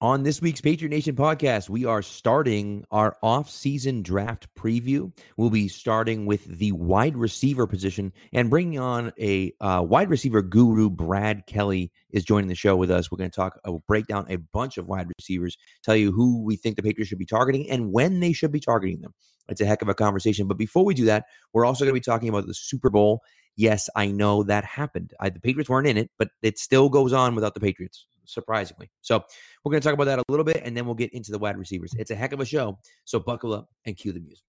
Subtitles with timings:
[0.00, 5.12] On this week's Patriot Nation podcast, we are starting our off-season draft preview.
[5.36, 10.40] We'll be starting with the wide receiver position and bringing on a uh, wide receiver
[10.40, 10.88] guru.
[10.88, 13.10] Brad Kelly is joining the show with us.
[13.10, 16.44] We're going to talk, uh, break down a bunch of wide receivers, tell you who
[16.44, 19.14] we think the Patriots should be targeting and when they should be targeting them.
[19.48, 20.46] It's a heck of a conversation.
[20.46, 23.22] But before we do that, we're also going to be talking about the Super Bowl.
[23.56, 25.12] Yes, I know that happened.
[25.18, 28.90] I, the Patriots weren't in it, but it still goes on without the Patriots surprisingly.
[29.00, 29.24] So
[29.64, 31.38] we're going to talk about that a little bit, and then we'll get into the
[31.38, 31.92] wide receivers.
[31.98, 32.78] It's a heck of a show.
[33.04, 34.44] So buckle up and cue the music.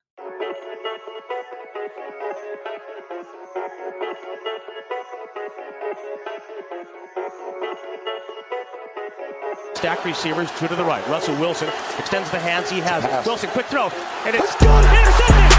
[9.76, 11.08] Stack receivers, two to the right.
[11.08, 12.70] Russell Wilson extends the hands.
[12.70, 13.26] He has.
[13.26, 13.88] Wilson, quick throw.
[14.26, 14.90] And it's intercepted.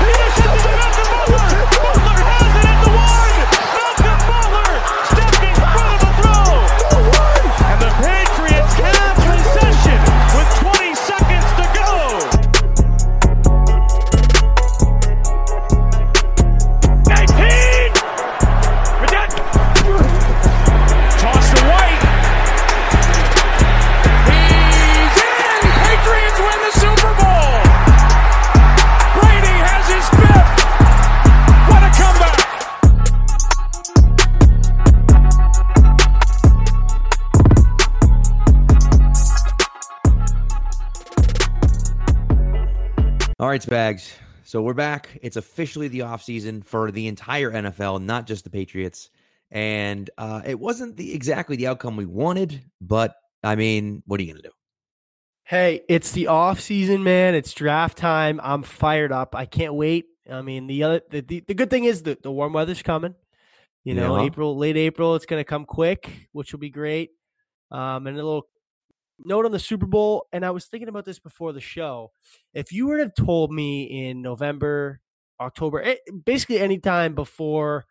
[0.09, 0.80] Intercepted.
[43.51, 44.13] Right, Spags.
[44.45, 45.09] So we're back.
[45.23, 49.11] It's officially the offseason for the entire NFL, not just the Patriots.
[49.51, 54.23] And uh, it wasn't the exactly the outcome we wanted, but I mean, what are
[54.23, 54.55] you going to do?
[55.43, 57.35] Hey, it's the off season, man.
[57.35, 58.41] It's draft time.
[58.41, 59.35] I'm fired up.
[59.35, 60.07] I can't wait.
[60.31, 63.17] I mean, the other the, the, the good thing is the, the warm weather's coming.
[63.83, 64.27] You know, Yeah.
[64.27, 67.11] April, late April, it's gonna come quick, which will be great.
[67.73, 68.47] Um, and a little
[69.25, 70.27] note on the Super Bowl.
[70.33, 72.13] And I was thinking about this before the show.
[72.55, 75.01] If you would have told me in November,
[75.41, 77.87] October, eh, basically any time before,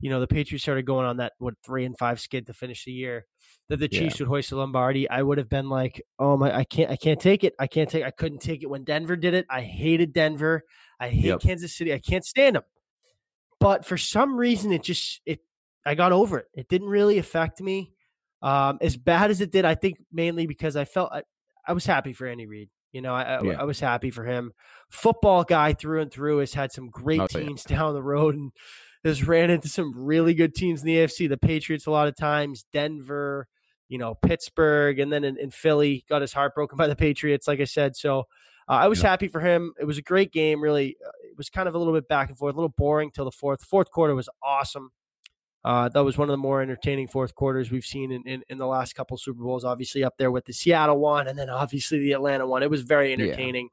[0.00, 2.84] you know, the Patriots started going on that what three and five skid to finish
[2.84, 3.26] the year,
[3.68, 4.00] that the Yeah.
[4.00, 6.96] Chiefs would hoist the Lombardi, I would have been like, "Oh my, I can't, I
[6.96, 7.54] can't take it.
[7.58, 8.04] I can't take.
[8.04, 9.46] I couldn't take it when Denver did it.
[9.48, 10.64] I hated Denver.
[10.98, 11.40] I hate Yep.
[11.40, 11.92] Kansas City.
[11.94, 12.64] I can't stand them."
[13.60, 15.40] But for some reason, it just it.
[15.86, 16.46] I got over it.
[16.54, 17.92] It didn't really affect me
[18.42, 19.64] um, as bad as it did.
[19.64, 21.22] I think mainly because I felt I,
[21.66, 22.68] I was happy for Andy Reid.
[22.92, 23.60] You know, I, I, Yeah.
[23.60, 24.52] I was happy for him.
[24.90, 27.40] Football guy through and through has had some great Oh, yeah.
[27.40, 28.52] teams down the road and
[29.04, 31.28] has ran into some really good teams in the AFC.
[31.28, 33.48] The Patriots a lot of times, Denver,
[33.88, 37.48] you know, Pittsburgh, and then in, in Philly got his heart broken by the Patriots.
[37.48, 38.20] Like I said, so
[38.68, 39.10] uh, I was Yeah.
[39.10, 39.72] happy for him.
[39.80, 40.60] It was a great game.
[40.62, 43.10] Really, uh, it was kind of a little bit back and forth, a little boring
[43.10, 43.62] till the fourth.
[43.64, 44.90] Fourth quarter was awesome.
[45.64, 48.58] Uh, that was one of the more entertaining fourth quarters we've seen in, in, in
[48.58, 49.64] the last couple Super Bowls.
[49.64, 52.62] Obviously, up there with the Seattle one, and then obviously the Atlanta one.
[52.62, 53.24] It was very Yeah.
[53.26, 53.68] entertaining.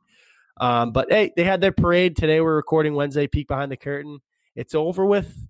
[0.62, 2.42] Um, but hey, they had their parade today.
[2.42, 3.28] We're recording Wednesday.
[3.28, 4.20] Peek behind the curtain.
[4.56, 5.48] It's over with.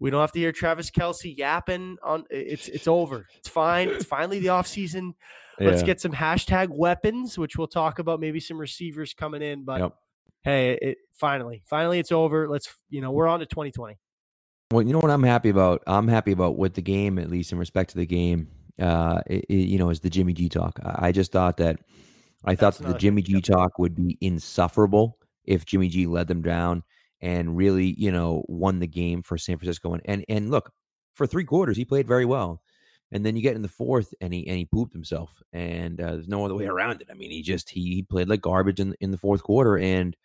[0.00, 2.24] We don't have to hear Travis Kelce yapping on.
[2.30, 3.26] It's it's over.
[3.38, 3.88] It's fine.
[3.88, 5.14] It's finally the off season.
[5.58, 8.20] Let's get some hashtag weapons, which we'll talk about.
[8.20, 9.64] Maybe some receivers coming in.
[9.64, 9.92] But Yep.
[10.42, 12.46] hey, it finally, finally, it's over.
[12.48, 13.96] Let's you know we're on to 2020.
[14.72, 15.82] Well, you know what I'm happy about?
[15.86, 18.48] I'm happy about with the game, at least in respect to the game.
[18.80, 20.78] Uh, it, it- you know, is the Jimmy G talk.
[20.82, 21.78] I, I just thought that
[22.44, 26.42] I thought that the Jimmy G talk would be insufferable if Jimmy G led them
[26.42, 26.82] down
[27.20, 29.92] and really, you know, won the game for San Francisco.
[29.94, 30.72] And and, and look,
[31.14, 32.62] for three quarters, he played very well.
[33.12, 36.12] And then you get in the fourth, and he and he pooped himself, and uh,
[36.12, 37.08] there's no other way around it.
[37.10, 40.16] I mean, he just he, he played like garbage in in the fourth quarter, and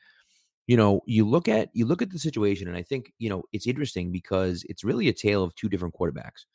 [0.67, 3.43] you know you look at you look at the situation and i think you know
[3.51, 6.45] it's interesting because it's really a tale of two different quarterbacks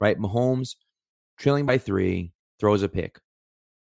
[0.00, 0.18] right?
[0.18, 0.76] Mahomes
[1.38, 3.18] trailing by three throws a pick.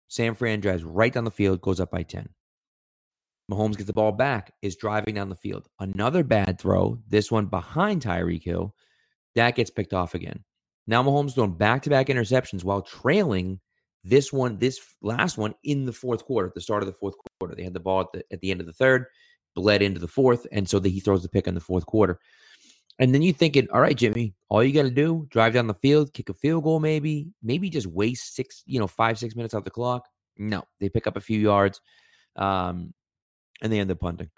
[0.08, 2.28] San fran drives right down the field goes up by 10
[3.50, 5.66] mahomes gets the ball back is driving down the field.
[5.78, 8.74] Another bad throw this one behind tyreek hill
[9.34, 10.44] that gets picked off again.
[10.86, 13.60] Now mahomes throwing back-to-back interceptions while trailing
[14.04, 17.14] this one this last one in the fourth quarter at the start of the fourth
[17.38, 17.54] quarter.
[17.54, 19.06] They had the ball at the, at the end of the third
[19.54, 22.18] bled into the fourth, and so that he throws the pick in the fourth quarter.
[22.98, 25.74] And then you thinking, all right, Jimmy, all you got to do, drive down the
[25.74, 29.54] field, kick a field goal, maybe, maybe just waste six, you know, five, six minutes
[29.54, 30.06] off the clock.
[30.36, 31.80] No, they pick up a few yards,
[32.36, 32.92] um,
[33.60, 34.30] and they end up punting.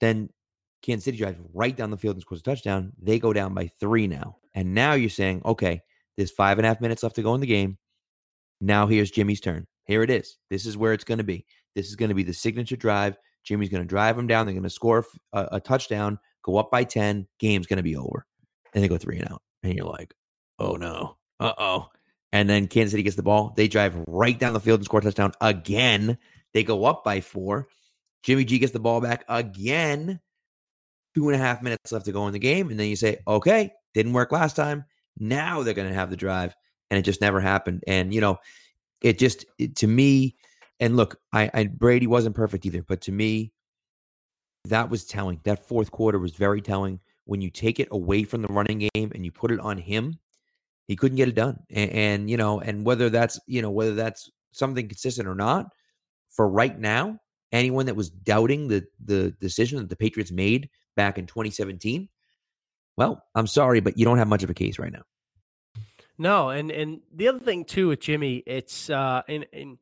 [0.00, 0.28] Then
[0.82, 2.92] Kansas City drives right down the field and scores a touchdown.
[3.00, 5.80] They go down by three now, and now you're saying, okay,
[6.16, 7.78] there's five and a half minutes left to go in the game.
[8.60, 9.66] Now here's Jimmy's turn.
[9.86, 10.36] Here it is.
[10.50, 11.46] This is where it's going to be.
[11.74, 13.16] This is going to be the signature drive.
[13.44, 14.46] Jimmy's going to drive them down.
[14.46, 17.26] They're going to score a, a touchdown, go up by 10.
[17.38, 18.26] Game's going to be over.
[18.74, 19.42] And they go three and out.
[19.62, 20.14] And you're like,
[20.58, 21.16] oh no.
[21.40, 21.88] Uh oh.
[22.32, 23.52] And then Kansas City gets the ball.
[23.56, 26.18] They drive right down the field and score a touchdown again.
[26.52, 27.68] They go up by four.
[28.24, 30.20] Jimmy G gets the ball back again.
[31.14, 32.70] Two and a half minutes left to go in the game.
[32.70, 34.84] And then you say, okay, didn't work last time.
[35.18, 36.56] Now they're going to have the drive.
[36.90, 37.84] And it just never happened.
[37.86, 38.38] And, you know,
[39.00, 40.36] it just, it, to me,
[40.80, 43.52] and look, I, I Brady wasn't perfect either, but to me,
[44.66, 45.40] that was telling.
[45.44, 47.00] That fourth quarter was very telling.
[47.26, 50.18] When you take it away from the running game and you put it on him,
[50.86, 51.58] he couldn't get it done.
[51.70, 55.66] And, and, you know, and whether that's you know whether that's something consistent or not,
[56.28, 57.18] for right now,
[57.52, 62.08] anyone that was doubting the the decision that the Patriots made back in 2017,
[62.96, 65.02] well, I'm sorry, but you don't have much of a case right now.
[66.18, 69.78] No, and and the other thing too with Jimmy, it's uh, and and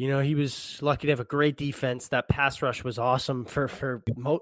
[0.00, 2.08] you know he was lucky to have a great defense.
[2.08, 4.40] That pass rush was awesome for for mo-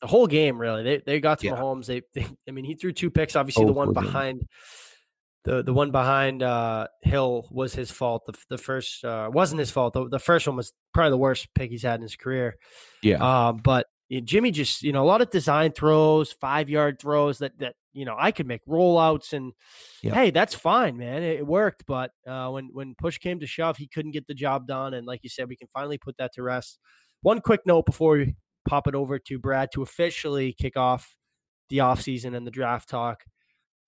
[0.00, 0.56] the whole game.
[0.56, 1.56] Really, they they got to Yeah.
[1.56, 1.86] Mahomes.
[1.86, 3.34] They, they, I mean, he threw two picks.
[3.34, 4.46] Obviously, Oh, the one behind
[5.42, 8.24] the the one behind uh, Hill was his fault.
[8.26, 9.94] The the first uh, wasn't his fault.
[9.94, 12.56] The, the first one was probably the worst pick he's had in his career.
[13.02, 17.00] Yeah, Um, but uh, Jimmy just, you know, a lot of design throws, five yard
[17.00, 19.52] throws that that you know I could make rollouts and
[20.02, 20.14] Yep.
[20.14, 21.22] hey, that's fine, man.
[21.22, 24.66] It, worked, but uh, when when push came to shove, he couldn't get the job
[24.66, 24.94] done.
[24.94, 26.78] And like you said, we can finally put that to rest.
[27.22, 28.34] One quick note before we
[28.66, 31.16] pop it over to Brad to officially kick off
[31.68, 33.24] the offseason and the draft talk.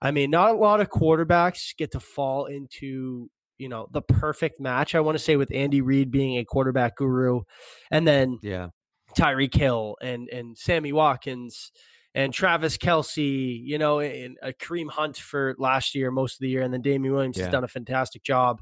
[0.01, 4.59] I mean, not a lot of quarterbacks get to fall into you know the perfect
[4.59, 4.95] match.
[4.95, 7.41] I want to say with Andy Reid being a quarterback guru,
[7.91, 8.67] and then yeah,
[9.17, 11.71] Tyreek Hill and and Sammy Watkins
[12.15, 16.49] and Travis Kelce, you know, and a Kareem Hunt for last year, most of the
[16.49, 17.45] year, and then Damien Williams Yeah.
[17.45, 18.61] has done a fantastic job.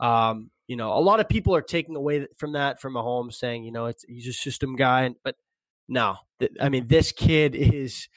[0.00, 3.64] Um, you know, a lot of people are taking away from that from Mahomes, saying,
[3.64, 5.36] you know, it's he's a system guy, and but
[5.88, 8.08] no, th- I mean, this kid is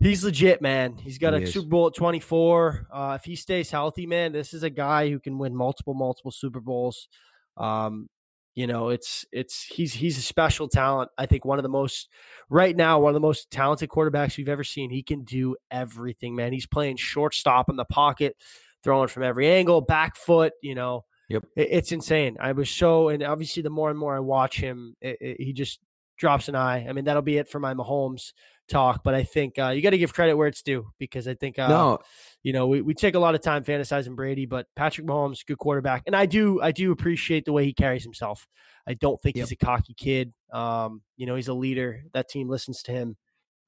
[0.00, 0.96] he's legit, man.
[0.96, 1.52] He's got He a is.
[1.52, 2.88] Super Bowl at 24.
[2.92, 6.30] Uh, if he stays healthy, man, this is a guy who can win multiple, multiple
[6.30, 7.08] Super Bowls.
[7.56, 8.08] Um,
[8.54, 11.10] you know, it's it's he's he's a special talent.
[11.16, 12.08] I think one of the most
[12.50, 14.90] right now, one of the most talented quarterbacks we've ever seen.
[14.90, 16.52] He can do everything, man.
[16.52, 18.36] He's playing shortstop in the pocket,
[18.84, 20.52] throwing from every angle, back foot.
[20.62, 21.44] You know, Yep.
[21.56, 22.36] It- it's insane.
[22.40, 25.52] I was so, and obviously, the more and more I watch him, it, it- he
[25.54, 25.80] just
[26.18, 26.86] drops an eye.
[26.86, 28.32] I mean, that'll be it for my Mahomes
[28.72, 29.02] talk.
[29.04, 31.58] But I think uh, you got to give credit where it's due because I think
[31.58, 31.98] uh, no,
[32.42, 35.58] you know, we, we take a lot of time fantasizing Brady, but Patrick Mahomes, good
[35.58, 38.46] quarterback, and I do I do appreciate the way he carries himself.
[38.86, 39.44] I don't think Yep.
[39.48, 40.32] he's a cocky kid.
[40.52, 42.02] Um, you know, he's a leader.
[42.14, 43.16] That team listens to him.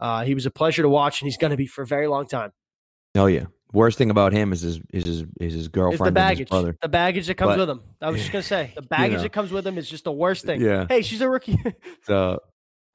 [0.00, 2.08] Uh, he was a pleasure to watch, and he's going to be for a very
[2.08, 2.52] long time.
[3.16, 3.44] oh yeah.
[3.72, 6.36] Worst thing about him is his is his is his It's girlfriend the and his
[6.46, 6.76] baggage, brother.
[6.80, 7.80] the baggage that comes But- with him.
[8.00, 9.22] I was just going to say, the baggage know.
[9.22, 10.60] that comes with him is just the worst thing.
[10.60, 10.86] Yeah.
[10.88, 11.58] Hey, she's a rookie.
[12.04, 12.38] So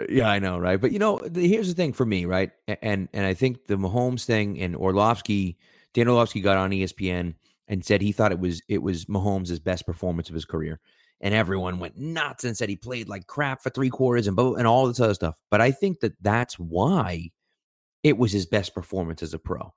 [0.07, 0.79] yeah, I know, right?
[0.79, 2.51] But you know, the, here's the thing for me, right?
[2.81, 5.57] And and I think the Mahomes thing and Orlovsky,
[5.93, 7.35] Dan Orlovsky got on ESPN
[7.67, 10.79] and said he thought it was it was Mahomes' best performance of his career,
[11.21, 14.67] and everyone went nuts and said he played like crap for three quarters and and
[14.67, 15.35] all this other stuff.
[15.51, 17.31] But I think that that's why
[18.03, 19.73] it was his best performance as a pro,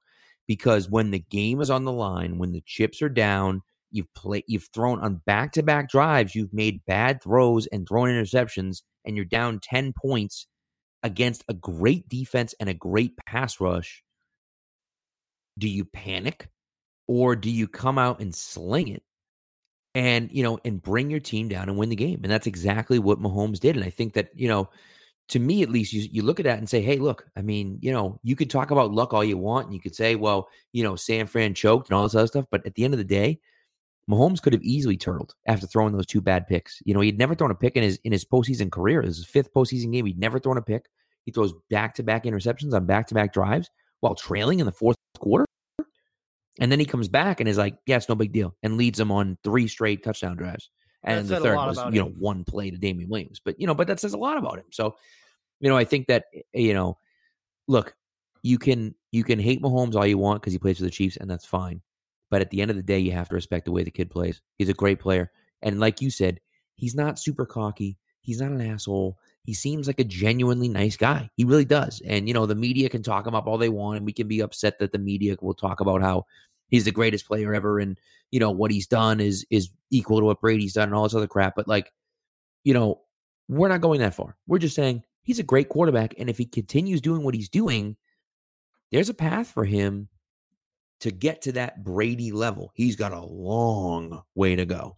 [0.47, 3.63] because when the game is on the line, when the chips are down.
[3.95, 4.45] You've played.
[4.47, 6.35] You've thrown on back-to-back drives.
[6.35, 10.47] You've made bad throws and thrown interceptions, and you're down ten points
[11.03, 14.03] against a great defense and a great pass rush.
[15.59, 16.49] Do you panic,
[17.07, 19.03] or do you come out and sling it,
[19.95, 22.21] and you know, and bring your team down and win the game?
[22.23, 23.77] And that's exactly what Mahomes did.
[23.77, 24.71] And I think that you know,
[25.29, 27.79] to me at least, you you look at that and say, hey, look, I mean,
[27.83, 30.49] you know, you could talk about luck all you want, and you could say, well,
[30.73, 32.99] you know, San Fran choked and all this other stuff, but at the end of
[32.99, 33.41] the day
[34.11, 36.81] Mahomes could have easily turtled after throwing those two bad picks.
[36.85, 39.03] You know, he'd never thrown a pick in his in his postseason career.
[39.03, 40.07] This is his fifth postseason game.
[40.07, 40.87] He'd never thrown a pick.
[41.25, 44.73] He throws back to back interceptions on back to back drives while trailing in the
[44.73, 45.47] fourth quarter.
[46.61, 48.99] And then he comes back and is like, "Yeah, it's no big deal," and leads
[48.99, 50.71] them on three straight touchdown drives.
[51.05, 52.17] And the third was, you know, him.
[52.19, 53.41] one play to Damien Williams.
[53.43, 54.67] But you know, but that says a lot about him.
[54.71, 54.97] So,
[55.61, 56.99] you know, I think that eh, you know,
[57.69, 57.95] look,
[58.43, 61.17] you can you can hate Mahomes all you want because he plays for the Chiefs,
[61.17, 61.81] and that's fine.
[62.33, 64.09] But at the end of the day, you have to respect the way the kid
[64.09, 64.41] plays.
[64.57, 65.31] He's a great player.
[65.61, 66.41] And like you said,
[66.77, 67.99] he's not super cocky.
[68.23, 69.19] He's not an asshole.
[69.45, 71.29] He seems like a genuinely nice guy.
[71.37, 72.01] He really does.
[72.07, 74.29] And, you know, the media can talk him up all they want, and we can
[74.29, 76.25] be upset that the media will talk about how
[76.69, 80.25] he's the greatest player ever and, you know, what he's done is is equal to
[80.25, 81.55] what Brady's done and all this other crap.
[81.55, 81.93] But like,
[82.65, 83.03] you know,
[83.51, 84.39] we're not going that far.
[84.47, 86.15] We're just saying he's a great quarterback.
[86.17, 87.95] And if he continues doing what he's doing,
[88.91, 90.09] there's a path for him
[91.03, 92.71] to get to that Brady level.
[92.75, 94.97] He's got a long way to go.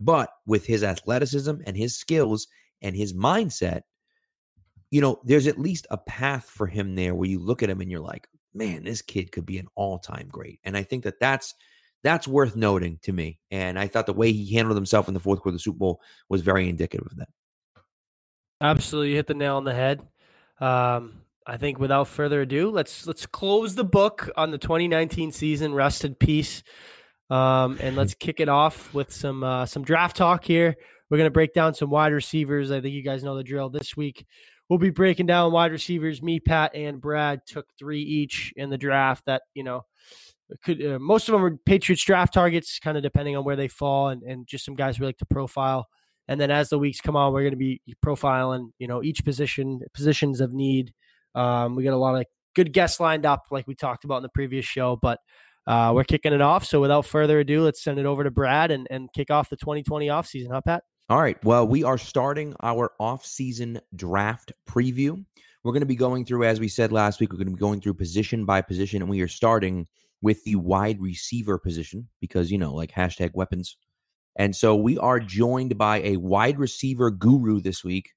[0.00, 2.48] But with his athleticism and his skills
[2.82, 3.82] and his mindset,
[4.90, 7.80] you know, there's at least a path for him there where you look at him
[7.80, 10.58] and you're like, man, this kid could be an all time great.
[10.64, 11.54] And I think that that's
[12.02, 13.38] that's worth noting to me.
[13.52, 15.78] And I thought the way he handled himself in the fourth quarter of the Super
[15.78, 17.28] Bowl was very indicative of that.
[18.60, 20.02] Absolutely, you hit the nail on the head.
[20.60, 25.72] Um, I think without further ado, let's let's close the book on the 2019 season.
[25.74, 26.64] Rest in peace,
[27.30, 30.76] um, and let's kick it off with some uh, some draft talk here.
[31.08, 32.72] We're gonna break down some wide receivers.
[32.72, 33.70] I think you guys know the drill.
[33.70, 34.26] This week,
[34.68, 36.20] we'll be breaking down wide receivers.
[36.20, 39.26] Me, Pat, and Brad took three each in the draft.
[39.26, 39.84] That you know,
[40.64, 43.68] could uh, most of them are Patriots draft targets, kind of depending on where they
[43.68, 45.86] fall, and and just some guys we like to profile.
[46.28, 49.24] And then as the weeks come on, we're going to be profiling, you know, each
[49.24, 50.92] position, positions of need.
[51.36, 54.22] Um, we got a lot of good guests lined up, like we talked about in
[54.22, 55.20] the previous show, but
[55.66, 56.64] uh, we're kicking it off.
[56.64, 59.56] So without further ado, let's send it over to Brad and, and kick off the
[59.56, 60.84] 2020 offseason, huh, Pat?
[61.08, 61.42] All right.
[61.44, 65.24] Well, we are starting our offseason draft preview.
[65.62, 67.60] We're going to be going through, as we said last week, we're going to be
[67.60, 69.86] going through position by position, and we are starting
[70.22, 73.76] with the wide receiver position because, you know, like hashtag weapons.
[74.36, 78.12] And so we are joined by a wide receiver guru this week.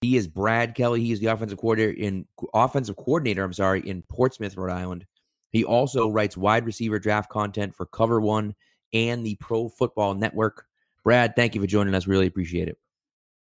[0.00, 1.02] He is Brad Kelly.
[1.02, 3.44] He is the offensive coordinator in offensive coordinator.
[3.44, 5.04] I'm sorry, in Portsmouth, Rhode Island.
[5.50, 8.54] He also writes wide receiver draft content for Cover One
[8.94, 10.64] and the Pro Football Network.
[11.04, 12.06] Brad, thank you for joining us.
[12.06, 12.78] Really appreciate it.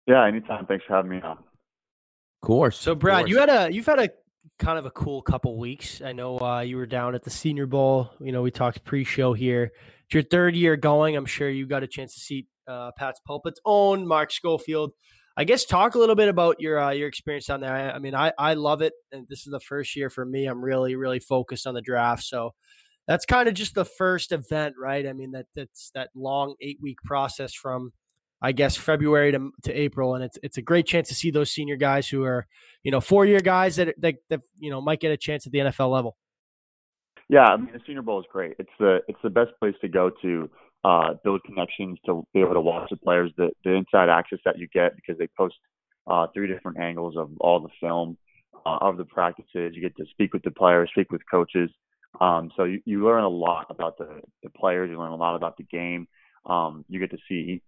[0.07, 0.67] Yeah, anytime.
[0.67, 1.39] Thanks for having me on.
[1.39, 2.79] Of course.
[2.79, 3.31] So, Brad, course.
[3.31, 4.11] you had a you've had a
[4.59, 6.01] kind of a cool couple weeks.
[6.01, 8.11] I know uh, you were down at the Senior Bowl.
[8.19, 9.73] You know, we talked pre-show here.
[10.07, 11.17] It's your third year going.
[11.17, 14.93] I'm sure you got a chance to see uh, Pat's Pulpit's own Mark Schofield.
[15.37, 17.75] I guess talk a little bit about your uh, your experience down there.
[17.75, 20.47] I, I, mean, I I love it, and this is the first year for me.
[20.47, 22.55] I'm really really focused on the draft, so
[23.07, 25.07] that's kind of just the first event, right?
[25.07, 27.93] I mean, that that's that long eight week process from
[28.43, 31.51] I guess February to, to April, and it's it's a great chance to see those
[31.51, 32.47] senior guys who are
[32.83, 35.53] you know four year guys that, that that you know might get a chance at
[35.53, 36.17] the NFL level.
[37.29, 38.55] Yeah, I mean the Senior Bowl is great.
[38.59, 40.51] It's the it's the best place to go to
[40.85, 44.59] uh, build connections to be able to watch the players, the the inside access that
[44.59, 45.55] you get because they post
[46.07, 48.17] uh, three different angles of all the film
[48.67, 49.73] uh, of the practices.
[49.75, 51.71] You get to speak with the players, speak with coaches.
[52.21, 54.91] Um, so you, you learn a lot about the, the players.
[54.91, 56.09] You learn a lot about the game.
[56.47, 57.63] Um, you get to see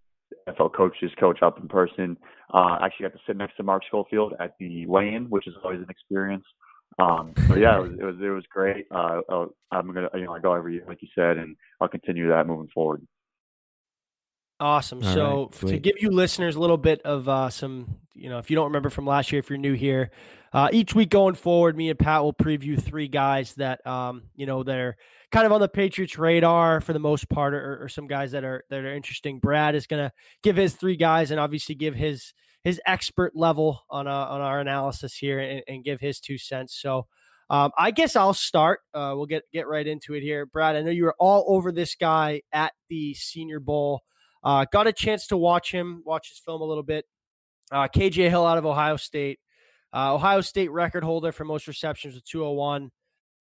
[0.49, 2.17] NFL coaches coach up in person.
[2.53, 5.81] Uh, actually, got to sit next to Mark Schofield at the weigh-in, which is always
[5.81, 6.45] an experience.
[6.99, 8.87] Um, so yeah, it was, it was it was great.
[8.91, 11.89] Uh, uh, I'm gonna you know I go every year like you said, and I'll
[11.89, 13.07] continue that moving forward.
[14.63, 15.03] Awesome.
[15.03, 18.39] All so right, to give you listeners a little bit of uh, some, you know,
[18.39, 20.13] if you don't remember from last year, if you're new here,
[20.53, 24.47] uh, each week going forward, me and Pat will preview three guys that, um, you
[24.47, 24.97] know, they're
[25.33, 28.45] kind of on the Patriots' radar for the most part, or, or some guys that
[28.45, 29.41] are that are interesting.
[29.41, 30.13] Brad is going to
[30.45, 32.33] give his three guys, and obviously give his
[32.65, 36.79] his expert level on uh, on our analysis here and, and give his two cents.
[36.81, 37.07] So.
[37.51, 38.81] Um, I guess I'll start.
[38.95, 40.75] Uh, we'll get get right into it here, Brad.
[40.75, 44.01] I know you were all over this guy at the Senior Bowl.
[44.43, 47.05] Uh, got a chance to watch him, watch his film a little bit.
[47.71, 49.39] Uh, KJ Hill out of Ohio State,
[49.95, 52.91] uh, Ohio State record holder for most receptions with 201.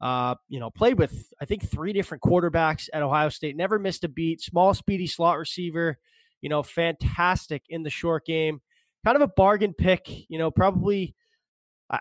[0.01, 3.56] Uh, you know, played with I think three different quarterbacks at Ohio State.
[3.56, 4.42] Never missed a beat.
[4.42, 5.98] Small, speedy slot receiver.
[6.42, 8.62] You know, fantastic in the short game
[9.05, 10.10] kind of a bargain pick.
[10.29, 11.15] You know, probably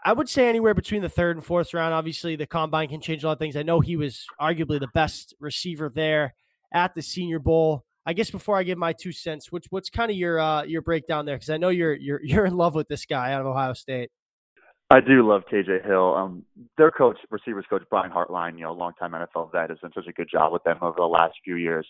[0.05, 1.95] I would say anywhere between the third and fourth round.
[1.95, 3.57] Obviously, the combine can change a lot of things.
[3.57, 6.35] I know he was arguably the best receiver there
[6.73, 7.85] at the Senior Bowl.
[8.07, 10.83] I guess before I give my two cents, what's what's kind of your uh, your
[10.83, 11.37] breakdown there?
[11.37, 14.11] Because I know you're you're you're in love with this guy out of Ohio State.
[14.93, 16.15] I do love KJ Hill.
[16.15, 16.45] Um,
[16.77, 20.13] their coach, receivers coach Brian Hartline, you know, longtime NFL vet, has done such a
[20.13, 21.87] good job with them over the last few years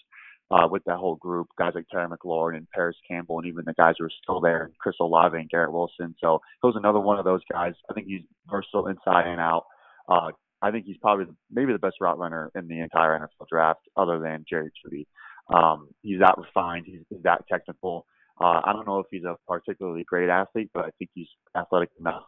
[0.50, 3.74] uh, with that whole group, guys like Terry McLaurin and Parris Campbell, and even the
[3.74, 6.14] guys who are still there, Chris Olave and Garrett Wilson.
[6.20, 7.74] So he was another one of those guys.
[7.88, 9.64] I think he's versatile inside and out.
[10.08, 10.30] Uh,
[10.62, 14.18] I think he's probably maybe the best route runner in the entire NFL draft, other
[14.18, 15.06] than Jerry Jeudy.
[15.54, 16.86] Um, he's that refined.
[16.86, 18.06] He's, he's that technical.
[18.40, 21.90] Uh, I don't know if he's a particularly great athlete, but I think he's athletic
[21.98, 22.24] enough.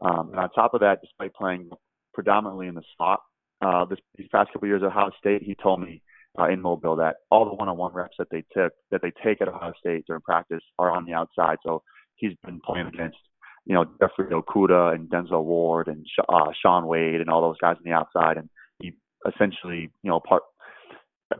[0.00, 1.70] Um, and on top of that, despite playing
[2.12, 3.20] predominantly in the slot
[3.62, 6.02] uh, this, these past couple years at Ohio State, he told me
[6.38, 9.48] uh, in Mobile that all the one-on-one reps that they took that they take at
[9.48, 11.58] Ohio State during practice are on the outside.
[11.64, 11.82] So
[12.16, 13.18] he's been playing against
[13.64, 17.76] you know Jeffrey Okudah and Denzel Ward and uh, Shaun Wade and all those guys
[17.76, 18.48] on the outside, and
[18.80, 18.92] he
[19.26, 20.42] essentially you know part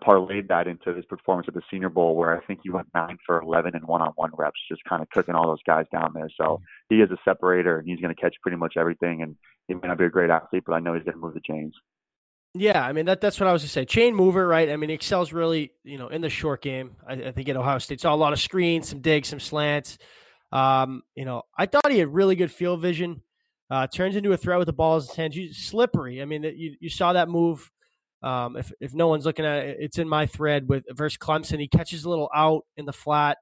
[0.02, 3.18] parlayed that into his performance at the Senior Bowl, where I think he went nine
[3.26, 6.30] for eleven in one-on-one reps, just kind of cooking all those guys down there.
[6.36, 9.22] So he is a separator, and he's going to catch pretty much everything.
[9.22, 9.36] And
[9.68, 11.40] he may not be a great athlete, but I know he's going to move the
[11.46, 11.74] chains.
[12.54, 13.84] Yeah, I mean that that's what I was gonna say.
[13.86, 14.68] Chain mover, right?
[14.68, 16.96] I mean, he excels really, you know, in the short game.
[17.06, 19.96] I, I think at Ohio State saw a lot of screens, some digs, some slants.
[20.52, 23.22] Um, you know, I thought he had really good field vision.
[23.70, 25.34] Uh, turns into a threat with the ball in his hands.
[25.36, 26.20] You, slippery.
[26.20, 27.70] I mean, you you saw that move
[28.22, 31.60] Um, if if no one's looking at it, it's in my thread with versus Clemson.
[31.60, 33.38] He catches a little out in the flat,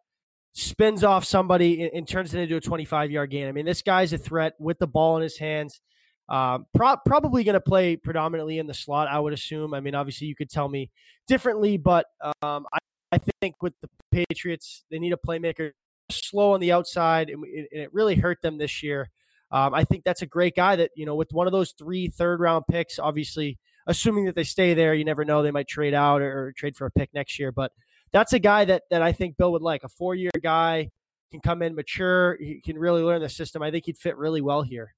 [0.54, 3.48] spins off somebody, and, and turns it into a 25 yard gain.
[3.48, 5.80] I mean, this guy's a threat with the ball in his hands.
[6.30, 9.74] Um, pro- probably going to play predominantly in the slot, I would assume.
[9.74, 10.90] I mean, obviously, you could tell me
[11.26, 12.06] differently, but
[12.42, 12.78] um, I,
[13.12, 15.72] I think with the Patriots, they need a playmaker
[16.10, 19.10] slow on the outside, and and it really hurt them this year.
[19.52, 22.08] Um, I think that's a great guy that, you know, with one of those three
[22.08, 25.42] third round picks, obviously, assuming that they stay there, you never know.
[25.42, 27.50] They might trade out or, or trade for a pick next year.
[27.50, 27.72] But
[28.12, 30.90] that's a guy that, that I think Bill would like a four year guy,
[31.32, 33.62] can come in mature, he can really learn the system.
[33.62, 34.94] I think he'd fit really well here.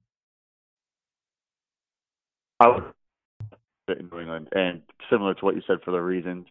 [2.61, 2.85] I would
[3.87, 6.47] fit in New England, and similar to what you said for the reasons,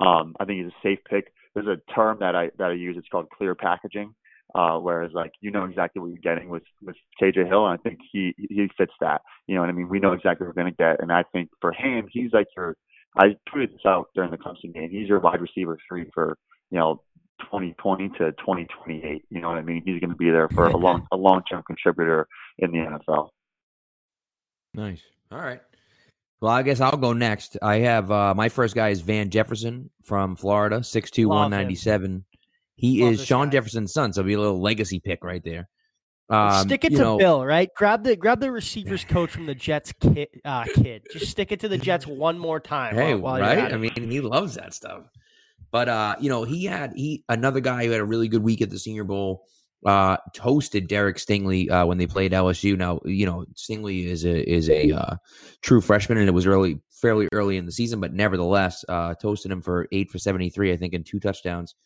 [0.00, 1.32] um, I think he's a safe pick.
[1.54, 2.96] There's a term that I that I use.
[2.98, 4.14] It's called clear packaging,
[4.54, 7.82] uh, whereas like you know exactly what you're getting with with KJ Hill, and I
[7.82, 9.22] think he he fits that.
[9.46, 9.88] You know what I mean?
[9.88, 12.48] We know exactly what we're going to get, and I think for him, he's like
[12.56, 12.76] your.
[13.18, 14.90] I tweeted this out during the Clemson game.
[14.90, 16.36] He's your wide receiver three for
[16.70, 17.02] you know
[17.44, 19.24] 2020 to 2028.
[19.30, 19.82] You know what I mean?
[19.84, 23.30] He's going to be there for a long a long term contributor in the NFL.
[24.74, 25.00] Nice.
[25.30, 25.60] All right.
[26.40, 27.56] Well, I guess I'll go next.
[27.62, 31.74] I have uh, my first guy is Van Jefferson from Florida, six two one ninety
[31.74, 32.24] seven.
[32.76, 33.52] He Love is Shawn guy.
[33.52, 35.68] Jefferson's son, so it'll be a little legacy pick right there.
[36.28, 37.70] Um, stick it to know, Bill, right?
[37.74, 40.28] Grab the grab the receivers coach from the Jets kid.
[40.44, 41.06] Uh, kid.
[41.10, 42.94] Just stick it to the Jets one more time.
[42.94, 43.72] Hey, while, while right?
[43.72, 45.04] I mean, he loves that stuff.
[45.70, 48.60] But uh, you know, he had he another guy who had a really good week
[48.60, 49.46] at the Senior Bowl.
[49.86, 52.76] Uh, toasted Derek Stingley uh, when they played LSU.
[52.76, 55.16] Now, you know, Stingley is a is a uh,
[55.62, 59.52] true freshman, and it was early, fairly early in the season, but nevertheless, uh, toasted
[59.52, 61.76] him for eight for seventy three, I think, and two touchdowns.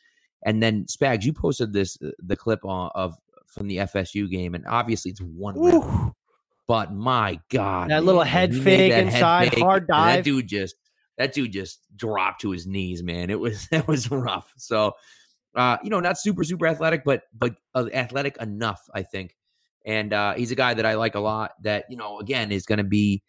[0.47, 3.17] And then Spags, you posted this the clip on, of
[3.47, 6.13] from the FSU game, and obviously it's one round,
[6.67, 9.89] but my God, that little man, head he made fake head inside, fake, hard and
[9.91, 10.75] That dude just
[11.19, 13.29] that dude just dropped to his knees, man.
[13.29, 14.53] It was that was rough.
[14.57, 14.95] So,
[15.55, 19.37] uh, you know, not super super athletic, but but uh, athletic enough, I think.
[19.87, 21.53] And uh, he's a guy that I like a lot.
[21.63, 23.23] That you know, again, is going to be,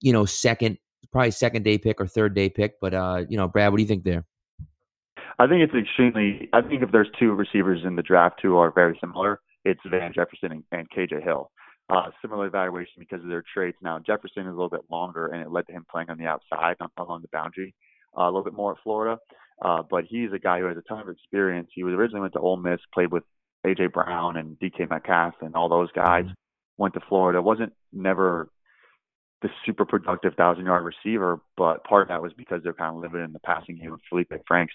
[0.00, 0.78] you know, second
[1.12, 2.80] probably second day pick or third day pick.
[2.80, 4.24] But uh, you know, Brad, what do you think there?
[5.38, 6.48] I think it's extremely.
[6.52, 10.12] I think if there's two receivers in the draft who are very similar, it's Van
[10.12, 11.50] Jefferson and, and KJ Hill.
[11.88, 13.76] Uh, similar evaluation because of their traits.
[13.82, 16.26] Now Jefferson is a little bit longer, and it led to him playing on the
[16.26, 17.74] outside, on, along the boundary,
[18.16, 19.18] uh, a little bit more at Florida.
[19.62, 21.68] Uh, but he's a guy who has a ton of experience.
[21.74, 23.24] He was originally went to Ole Miss, played with
[23.66, 26.24] AJ Brown and DK Metcalf and all those guys.
[26.78, 27.42] Went to Florida.
[27.42, 28.48] wasn't never
[29.42, 33.02] the super productive thousand yard receiver, but part of that was because they're kind of
[33.02, 34.74] living in the passing game with Felipe Franks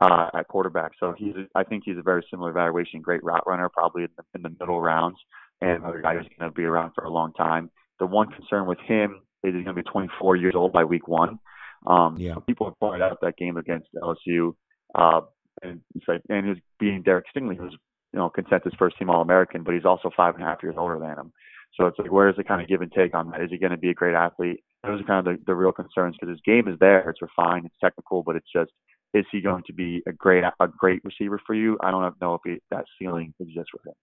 [0.00, 0.92] uh, at quarterback.
[0.98, 4.08] So he's, a, I think he's a very similar evaluation, great route runner, probably in
[4.16, 5.18] the, in the middle rounds,
[5.60, 7.70] and another guy who's going to be around for a long time.
[7.98, 11.06] The one concern with him is he's going to be 24 years old by week
[11.06, 11.38] one.
[11.86, 12.34] Um, Yeah.
[12.46, 14.54] People have pointed out that game against LSU,
[14.94, 15.22] uh,
[15.62, 17.72] and it's like, and he was being Derek Stingley, who's
[18.12, 20.74] you know consensus first team All American, but he's also five and a half years
[20.78, 21.32] older than him.
[21.74, 23.40] So it's like, where's the kind of give and take on that?
[23.40, 24.60] Is he going to be a great athlete?
[24.82, 27.64] Those are kind of the, the real concerns because his game is there, it's refined,
[27.66, 28.70] it's technical, but it's just
[29.14, 31.78] is he going to be a great a great receiver for you?
[31.82, 33.94] I don't know if he, that ceiling exists with him.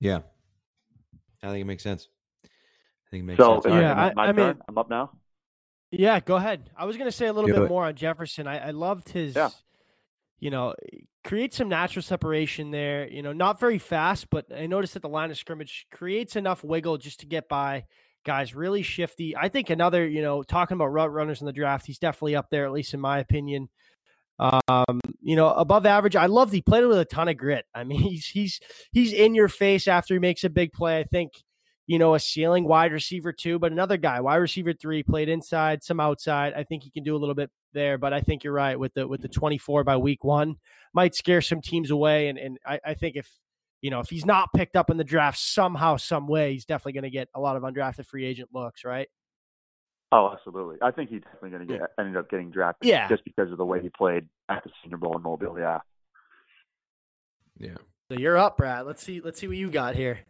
[0.00, 0.20] Yeah,
[1.42, 2.08] I think it makes sense.
[2.44, 2.48] I
[3.10, 3.66] think it makes So sense.
[3.66, 3.80] right.
[3.80, 5.10] Yeah, it I- I mean- I'm up now.
[5.98, 6.70] Yeah, go ahead.
[6.76, 7.68] I was going to say a little bit it.
[7.68, 8.46] more on Jefferson.
[8.46, 9.50] I, I loved his, Yeah.
[10.40, 10.74] you know,
[11.24, 13.08] create some natural separation there.
[13.08, 16.62] You know, not very fast, but I noticed that the line of scrimmage creates enough
[16.64, 17.84] wiggle just to get by
[18.24, 18.54] guys.
[18.54, 19.36] Really shifty.
[19.36, 22.50] I think another, you know, talking about route runners in the draft, he's definitely up
[22.50, 23.68] there, at least in my opinion.
[24.38, 26.16] Um, you know, above average.
[26.16, 27.64] I loved he played with a ton of grit.
[27.74, 28.60] I mean, he's he's
[28.92, 30.98] he's in your face after he makes a big play.
[30.98, 31.32] I think
[31.86, 35.82] you know, a ceiling wide receiver two, but another guy, wide receiver three, played inside,
[35.82, 36.54] some outside.
[36.54, 38.94] I think he can do a little bit there, but I think you're right with
[38.94, 40.56] the with the 24 by week one
[40.94, 42.28] might scare some teams away.
[42.28, 43.28] And and I, I think if
[43.82, 46.92] you know if he's not picked up in the draft somehow, some way, he's definitely
[46.92, 49.08] going to get a lot of undrafted free agent looks, right?
[50.12, 50.76] Oh, absolutely.
[50.80, 53.08] I think he's definitely going to get ended up getting drafted Yeah.
[53.08, 55.58] just because of the way he played at the Senior Bowl in Mobile.
[55.58, 55.80] Yeah.
[57.58, 57.74] yeah.
[58.08, 58.86] So you're up, Brad.
[58.86, 60.20] Let's see let's see what you got here.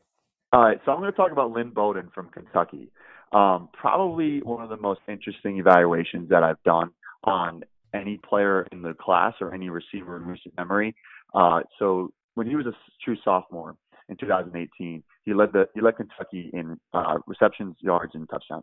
[0.54, 2.88] All right, so I'm going to talk about Lynn Bowden from Kentucky.
[3.32, 6.90] Um, probably one of the most interesting evaluations that I've done
[7.24, 10.94] on any player in the class or any receiver in recent memory.
[11.34, 12.72] Uh, so when he was a
[13.04, 13.74] true sophomore
[14.08, 18.62] in 2018, he led the he led Kentucky in uh, receptions, yards, and touchdowns.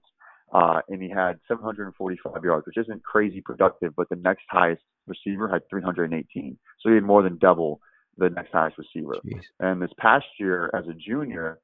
[0.54, 5.50] Uh, and he had 745 yards, which isn't crazy productive, but the next highest receiver
[5.50, 6.58] had 318.
[6.80, 7.82] So he had more than double
[8.18, 9.16] the next highest receiver.
[9.26, 9.42] Jeez.
[9.60, 11.60] And this past year, as a junior,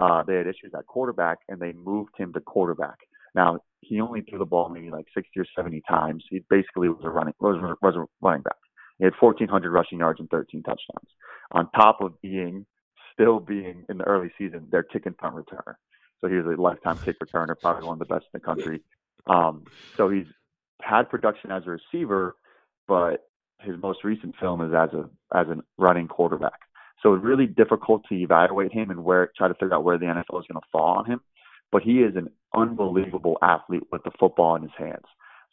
[0.00, 2.98] uh, they had issues at quarterback, and they moved him to quarterback.
[3.34, 6.24] Now he only threw the ball maybe like 60 or 70 times.
[6.28, 8.56] He basically was a running was a, was a running back.
[8.98, 11.08] He had 1,400 rushing yards and 13 touchdowns.
[11.52, 12.66] On top of being
[13.12, 15.74] still being in the early season, their kick and punt returner.
[16.20, 18.82] So he was a lifetime kick returner, probably one of the best in the country.
[19.26, 19.64] Um,
[19.96, 20.26] so he's
[20.82, 22.36] had production as a receiver,
[22.86, 23.28] but
[23.60, 26.60] his most recent film is as a as a running quarterback.
[27.02, 30.06] So it's really difficult to evaluate him and where try to figure out where the
[30.06, 31.20] NFL is going to fall on him.
[31.70, 35.04] But he is an unbelievable athlete with the football in his hands.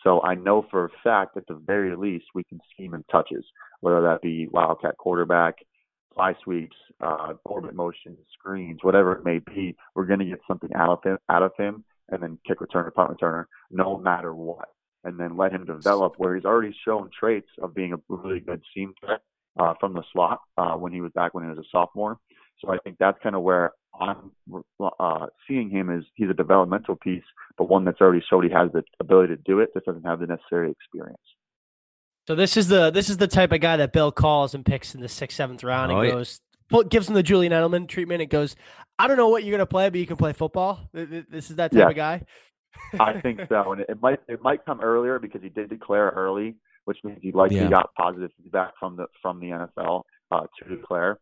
[0.03, 3.43] So I know for a fact, at the very least, we can scheme him touches,
[3.81, 5.55] whether that be wildcat quarterback,
[6.13, 9.75] fly sweeps, uh, orbit motion, screens, whatever it may be.
[9.93, 12.93] We're going to get something out of him, out of him, and then kick returner,
[12.93, 14.69] punt returner, no matter what.
[15.03, 18.61] And then let him develop where he's already shown traits of being a really good
[18.73, 19.21] seam threat
[19.57, 22.17] uh, from the slot uh, when he was back when he was a sophomore.
[22.59, 24.31] So I think that's kind of where I'm
[24.99, 27.23] uh, seeing him as he's a developmental piece,
[27.57, 30.19] but one that's already showed he has the ability to do it, just doesn't have
[30.19, 31.17] the necessary experience.
[32.27, 34.95] So this is the this is the type of guy that Bill calls and picks
[34.95, 36.41] in the sixth, seventh round and oh, goes
[36.71, 36.81] yeah.
[36.89, 38.21] gives him the Julian Edelman treatment.
[38.21, 38.55] It goes,
[38.97, 40.89] I don't know what you're gonna play, but you can play football.
[40.91, 41.89] This is that type yeah.
[41.89, 42.23] of guy.
[42.99, 46.55] I think so, and it might it might come earlier because he did declare early,
[46.85, 47.69] which means he likely yeah.
[47.69, 51.19] got positive feedback from the from the NFL uh, to declare.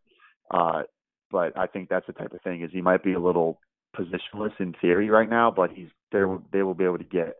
[0.50, 0.82] Uh,
[1.30, 3.58] but I think that's the type of thing is he might be a little
[3.96, 6.38] positionless in theory right now, but he's there.
[6.52, 7.34] They will be able to get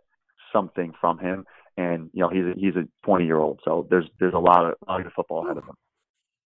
[0.53, 1.45] something from him,
[1.77, 4.67] and you know he's a, he's a 20 year old, so there's there's a lot
[4.67, 5.75] of a lot of football ahead of him.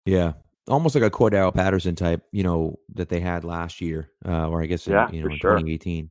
[0.04, 0.32] Yeah,
[0.68, 4.62] almost like a Cordarrelle Patterson type, you know, that they had last year, uh, or
[4.62, 5.58] I guess in, yeah, you know in sure.
[5.58, 6.10] 2018.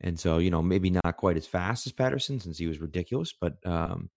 [0.00, 3.34] And so you know maybe not quite as fast as Patterson since he was ridiculous,
[3.38, 4.10] but um,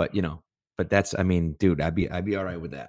[0.00, 0.42] but you know,
[0.78, 2.88] but that's I mean, dude, I'd be I'd be all right with that.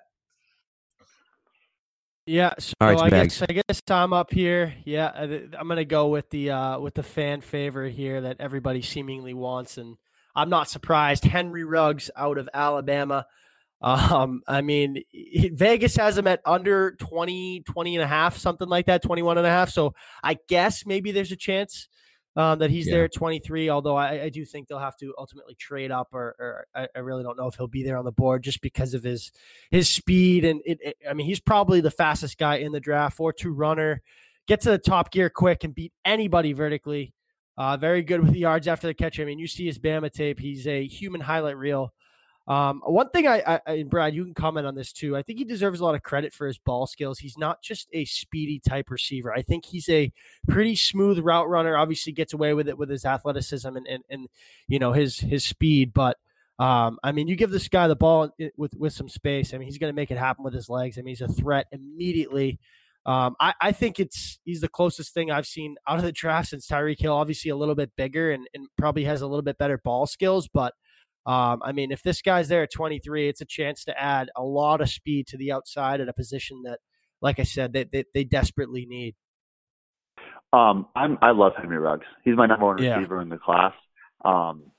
[2.26, 4.74] Yeah, so right, I guess I guess I'm up here.
[4.86, 5.12] Yeah,
[5.60, 9.78] I'm gonna go with the uh, with the fan favorite here that everybody seemingly wants,
[9.78, 9.98] and
[10.34, 11.26] I'm not surprised.
[11.26, 13.26] Henry Ruggs out of Alabama.
[13.84, 15.02] Um, I mean,
[15.54, 19.48] Vegas has him at under 20, 20 and a half, something like that, 21 and
[19.48, 19.72] a half.
[19.72, 21.88] So I guess maybe there's a chance
[22.36, 22.96] um, that he's yeah.
[22.96, 23.70] there at 23.
[23.70, 27.00] Although I, I, do think they'll have to ultimately trade up, or, or I, I,
[27.00, 29.32] really don't know if he'll be there on the board just because of his
[29.70, 30.46] his speed.
[30.46, 33.52] And it, it, I mean, he's probably the fastest guy in the draft, four two
[33.52, 34.02] runner,
[34.48, 37.14] get to the top gear quick and beat anybody vertically.
[37.58, 39.20] Uh, very good with the yards after the catch.
[39.20, 41.94] I mean, you see his Bama tape; he's a human highlight reel.
[42.48, 45.16] Um, one thing I, I, and Brad, you can comment on this too.
[45.16, 47.20] I think he deserves a lot of credit for his ball skills.
[47.20, 49.32] He's not just a speedy type receiver.
[49.32, 50.12] I think he's a
[50.48, 51.78] pretty smooth route runner.
[51.78, 54.28] Obviously, gets away with it with his athleticism and and, and
[54.68, 55.94] you know his his speed.
[55.94, 56.18] But
[56.58, 59.54] um, I mean, you give this guy the ball with with some space.
[59.54, 60.98] I mean, he's going to make it happen with his legs.
[60.98, 62.60] I mean, he's a threat immediately.
[63.06, 66.50] Um, I, I think it's he's the closest thing I've seen out of the draft
[66.50, 67.14] since Tyreek Hill.
[67.14, 70.48] Obviously, a little bit bigger and, and probably has a little bit better ball skills,
[70.48, 70.74] but
[71.26, 74.44] um, I mean, if this guy's there at 23, it's a chance to add a
[74.44, 76.80] lot of speed to the outside at a position that,
[77.22, 79.16] like I said, they they, they desperately need.
[80.54, 82.06] Um, I'm I love Henry Ruggs.
[82.24, 83.74] He's my number one receiver in the class.
[84.26, 84.72] Um,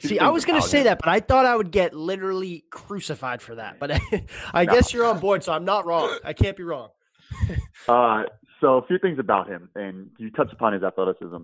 [0.00, 3.40] See, I was going to say that, but I thought I would get literally crucified
[3.40, 3.78] for that.
[3.78, 3.92] But
[4.52, 4.72] I no.
[4.72, 6.18] guess you're on board, so I'm not wrong.
[6.24, 6.88] I can't be wrong.
[7.88, 8.24] uh,
[8.60, 11.36] so a few things about him, and you touched upon his athleticism.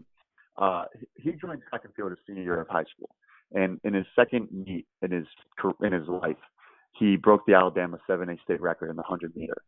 [0.57, 0.85] Uh,
[1.17, 3.11] he joined track and field his senior year of high school.
[3.55, 5.27] And in his second meet in his
[5.83, 6.37] in his life,
[6.99, 9.63] he broke the Alabama 7A state record in the 100 meter.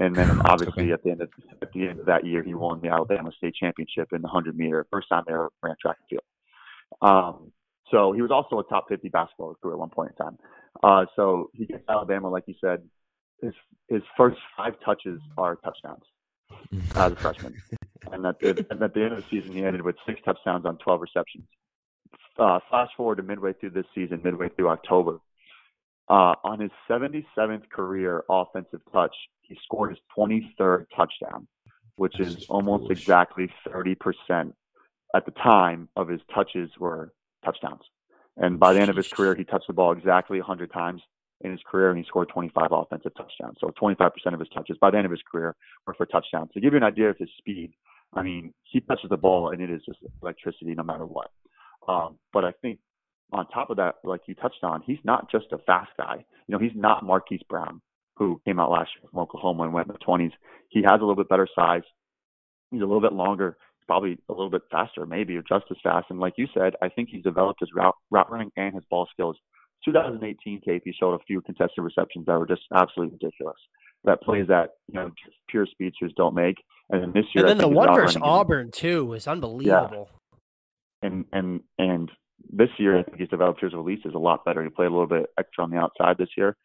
[0.00, 0.92] And then obviously okay.
[0.92, 1.28] at the end of
[1.62, 4.56] at the end of that year, he won the Alabama state championship in the 100
[4.56, 6.24] meter, first time they ever ran track and field.
[7.00, 7.52] Um,
[7.90, 10.38] so he was also a top 50 basketball recruit at one point in time.
[10.82, 12.82] Uh, so he gets Alabama, like you said,
[13.40, 13.54] his
[13.88, 16.02] his first five touches are touchdowns
[16.96, 17.54] as a freshman.
[18.10, 20.64] and at the, and at the end of the season, he ended with six touchdowns
[20.66, 21.44] on 12 receptions
[22.38, 25.20] uh, fast forward to midway through this season, midway through October.
[26.08, 31.46] Uh, on his 77th career offensive touch, he scored his 23rd touchdown,
[31.96, 34.52] which is almost exactly 30%
[35.14, 37.12] at the time of his touches were
[37.44, 37.82] touchdowns.
[38.36, 41.00] And by the end of his career, he touched the ball exactly 100 times
[41.40, 43.58] in his career, and he scored 25 offensive touchdowns.
[43.60, 45.54] So 25% of his touches by the end of his career
[45.86, 46.50] were for touchdowns.
[46.54, 47.72] To give you an idea of his speed,
[48.12, 51.30] I mean, he touches the ball, and it is just electricity no matter what.
[51.88, 52.78] Um, but I think
[53.32, 56.24] on top of that, like you touched on, he's not just a fast guy.
[56.46, 57.80] You know, he's not Marquise Brown,
[58.16, 60.32] who came out last year from Oklahoma and went in the 20s.
[60.68, 61.82] He has a little bit better size.
[62.70, 66.06] He's a little bit longer, probably a little bit faster, maybe, or just as fast.
[66.10, 69.08] And like you said, I think he's developed his route, route running and his ball
[69.12, 69.36] skills.
[69.84, 73.56] 2018, KP showed a few contested receptions that were just absolutely ridiculous.
[74.04, 75.10] That plays that you know
[75.48, 76.56] pure speedsters don't make.
[76.90, 80.10] And then this year, and then the one versus Auburn too was unbelievable.
[81.04, 82.10] And and and
[82.50, 84.62] this year I think he's developed his releases a lot better.
[84.62, 86.56] He played a little bit extra on the outside this year.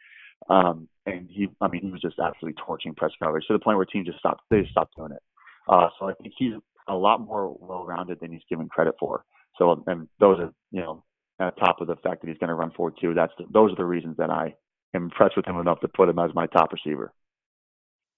[0.49, 3.77] Um, and he, I mean, he was just absolutely torching press coverage to the point
[3.77, 5.21] where teams just stopped, they just stopped doing it.
[5.67, 6.53] Uh, so I think he's
[6.87, 9.25] a lot more well-rounded than he's given credit for.
[9.57, 11.03] So, and those are, you know,
[11.39, 13.13] at top of the fact that he's going to run forward too.
[13.13, 14.55] That's the, those are the reasons that I
[14.95, 17.13] am impressed with him enough to put him as my top receiver.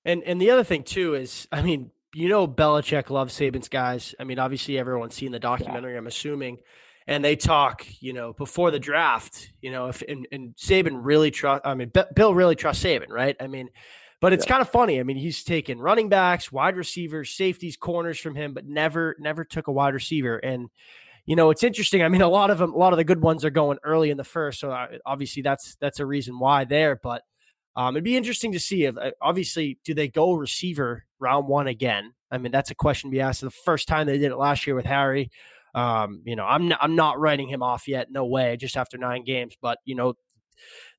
[0.03, 4.13] And and the other thing too is, I mean, you know, Belichick loves Saban's guys.
[4.19, 5.97] I mean, obviously everyone's seen the documentary.
[5.97, 6.59] I'm assuming,
[7.07, 9.51] and they talk, you know, before the draft.
[9.61, 11.65] You know, if and, and Saban really trust.
[11.65, 13.35] I mean, B- Bill really trusts Saban, right?
[13.39, 13.69] I mean,
[14.19, 14.51] but it's yeah.
[14.51, 14.99] kind of funny.
[14.99, 19.43] I mean, he's taken running backs, wide receivers, safeties, corners from him, but never never
[19.43, 20.37] took a wide receiver.
[20.37, 20.69] And
[21.25, 22.03] you know, it's interesting.
[22.03, 24.09] I mean, a lot of them, a lot of the good ones are going early
[24.09, 26.99] in the first, so uh, obviously that's that's a reason why there.
[27.01, 27.23] But
[27.75, 31.67] um, it'd be interesting to see if uh, obviously do they go receiver round one
[31.67, 32.13] again?
[32.29, 33.41] I mean, that's a question to be asked.
[33.41, 35.31] The first time they did it last year with Harry,
[35.73, 38.11] um, you know, I'm not, I'm not writing him off yet.
[38.11, 39.55] No way, just after nine games.
[39.61, 40.15] But you know,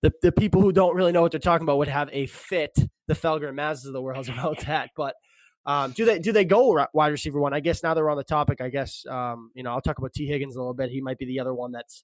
[0.03, 2.77] the the people who don't really know what they're talking about would have a fit.
[3.09, 5.15] The Felger and Mazzes of the world about that, but.
[5.65, 7.55] Um, do they do they go wide receiver one?
[7.55, 9.97] I guess now that we're on the topic, I guess um, you know I'll talk
[9.97, 10.91] about Tee Higgins a little bit.
[10.91, 12.03] He might be the other one that's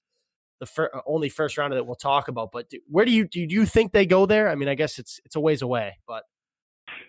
[0.59, 2.51] the fir- uh, only first rounder that we'll talk about.
[2.51, 4.49] But do, where do you do you think they go there?
[4.49, 6.23] I mean, I guess it's it's a ways away, but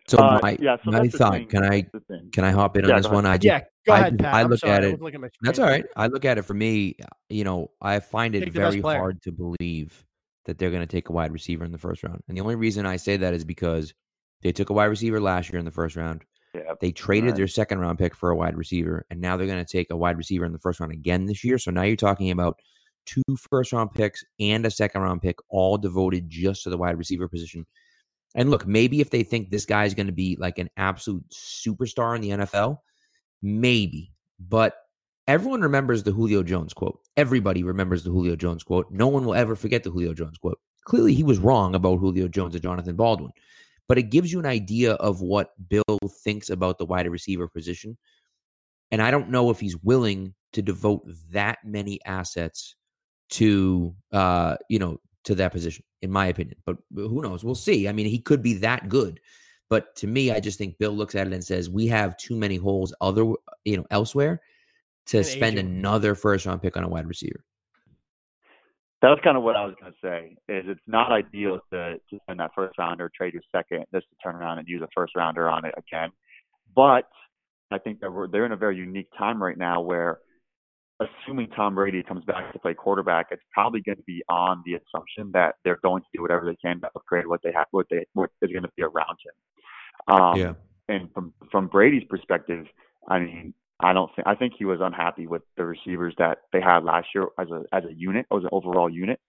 [0.07, 1.87] so uh, my, yeah, so my thought, can I
[2.33, 3.27] can I hop in yeah, on this one?
[3.27, 4.35] I just, yeah, go ahead, Pat.
[4.35, 5.01] I, I look sorry, at it.
[5.03, 5.85] At that's all right.
[5.97, 6.97] I look at it for me.
[7.29, 10.05] You know, I find it very hard to believe
[10.47, 12.57] that they're going to take a wide receiver in the first round, and the only
[12.57, 13.93] reason I say that is because
[14.43, 16.25] they took a wide receiver last year in the first round.
[16.55, 16.75] Yeah.
[16.81, 17.37] They traded right.
[17.37, 19.97] their second round pick for a wide receiver, and now they're going to take a
[19.97, 21.59] wide receiver in the first round again this year.
[21.59, 22.59] So now you're talking about
[23.07, 26.99] two first round picks and a second round pick, all devoted just to the wide
[26.99, 27.67] receiver position.
[28.35, 31.29] And look, maybe if they think this guy is going to be like an absolute
[31.31, 32.79] superstar in the NFL,
[33.43, 34.13] maybe.
[34.39, 34.77] But
[35.27, 37.01] everyone remembers the Julio Jones quote.
[37.17, 38.87] Everybody remembers the Julio Jones quote.
[38.91, 40.61] No one will ever forget the Julio Jones quote.
[40.85, 43.33] Clearly, he was wrong about Julio Jones and Jonathan Baldwin
[43.91, 47.99] but it gives you an idea of what Bill thinks about the wide receiver position.
[48.93, 52.77] And I don't know if he's willing to devote that many assets
[53.31, 56.57] to uh, you know, to that position, in my opinion.
[56.65, 57.45] But who knows?
[57.45, 57.89] We'll see.
[57.89, 59.21] I mean, he could be that good.
[59.69, 62.37] But to me, I just think Bill looks at it and says, we have too
[62.37, 63.25] many holes other
[63.65, 64.41] you know elsewhere
[65.07, 65.69] to and spend agent.
[65.77, 67.45] another first round pick on a wide receiver
[69.03, 70.37] that was kind of what I was going to say.
[70.49, 74.17] Is it's not ideal to to spend that first rounder, trade your second, just to
[74.23, 76.11] turn around and use a first rounder on it again.
[76.75, 77.05] But
[77.71, 80.19] I think that we're they're in a very unique time right now where,
[81.01, 84.75] assuming Tom Brady comes back to play quarterback, it's probably going to be on the
[84.75, 87.87] assumption that they're going to do whatever they can to upgrade what they have, what
[87.91, 90.15] they what is going to be around him.
[90.15, 90.53] Um, yeah.
[90.89, 92.67] And from from Brady's perspective,
[93.09, 96.61] I mean, I don't think I think he was unhappy with the receivers that they
[96.61, 99.21] had last year as a as a unit, as an overall unit,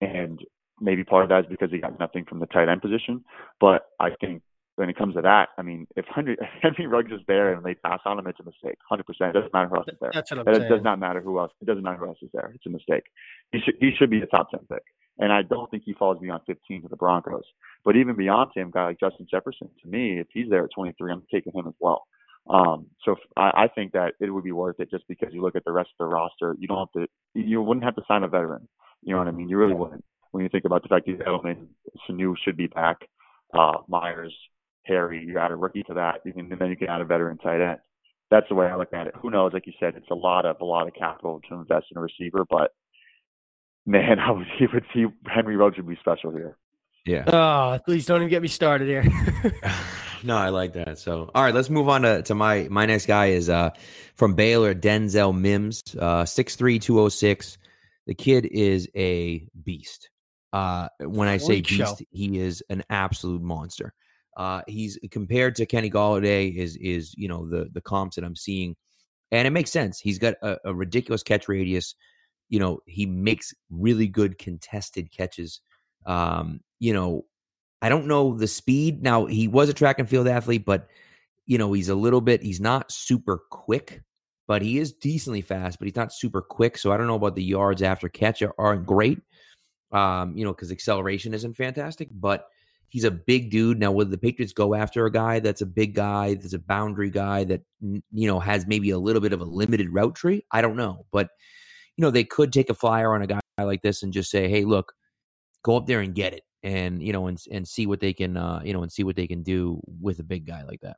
[0.00, 0.38] and
[0.80, 3.24] maybe part of that is because he got nothing from the tight end position.
[3.60, 4.42] But I think
[4.78, 7.74] when it comes to that, I mean, if Henry, Henry Ruggs is there and they
[7.74, 8.78] pass on him, it's a mistake.
[8.88, 9.34] Hundred percent.
[9.34, 10.10] It doesn't matter who else is there.
[10.14, 11.52] That's what I'm it does not matter who else.
[11.60, 12.52] It doesn't matter who else is there.
[12.54, 13.04] It's a mistake.
[13.52, 14.82] He should he should be a top ten pick.
[15.18, 17.42] And I don't think he falls beyond 15 to the Broncos.
[17.84, 21.10] But even beyond him, guy like Justin Jefferson, to me, if he's there at 23,
[21.10, 22.04] I'm taking him as well.
[22.48, 25.56] Um, so I, I think that it would be worth it just because you look
[25.56, 26.54] at the rest of the roster.
[26.58, 28.68] You don't have to, you wouldn't have to sign a veteran.
[29.02, 29.48] You know what I mean?
[29.48, 30.04] You really wouldn't.
[30.30, 31.66] When you think about the fact that Edelman,
[32.08, 32.98] Sanu should be back,
[33.54, 34.34] uh, Meyers,
[34.88, 37.60] Harry, you add a rookie to that, and then you can add a veteran tight
[37.60, 37.78] end.
[38.30, 39.14] That's the way I look at it.
[39.22, 39.52] Who knows?
[39.54, 42.00] Like you said, it's a lot of a lot of capital to invest in a
[42.00, 42.72] receiver, but
[43.86, 46.56] man, I would, he would see Henry Ruggs would be special here.
[47.06, 47.24] Yeah.
[47.26, 49.02] Oh, please don't even get me started here.
[50.22, 50.98] no, I like that.
[50.98, 53.70] So, all right, let's move on to, to my my next guy is uh
[54.14, 57.58] from Baylor, Denzel Mims, uh 6'3", 206.
[58.06, 60.10] The kid is a beast.
[60.52, 61.96] Uh when I say beast, show.
[62.10, 63.94] he is an absolute monster.
[64.38, 68.36] Uh he's compared to Kenny Golladay is is, you know, the the comps that I'm
[68.36, 68.76] seeing.
[69.30, 70.00] And it makes sense.
[70.00, 71.94] He's got a, a ridiculous catch radius.
[72.48, 75.60] You know, he makes really good contested catches.
[76.06, 77.26] Um, you know,
[77.82, 79.02] I don't know the speed.
[79.02, 80.88] Now, he was a track and field athlete, but,
[81.44, 84.02] you know, he's a little bit, he's not super quick,
[84.46, 86.78] but he is decently fast, but he's not super quick.
[86.78, 89.20] So I don't know about the yards after catch aren't great,
[89.92, 92.46] um, you know, because acceleration isn't fantastic, but
[92.88, 93.78] he's a big dude.
[93.78, 97.10] Now, would the Patriots go after a guy that's a big guy, that's a boundary
[97.10, 100.44] guy that, you know, has maybe a little bit of a limited route tree?
[100.50, 101.06] I don't know.
[101.12, 101.28] But,
[101.96, 104.48] you know, they could take a flyer on a guy like this and just say,
[104.48, 104.92] hey, look,
[105.62, 108.36] go up there and get it and you know and and see what they can
[108.36, 110.96] uh you know and see what they can do with a big guy like that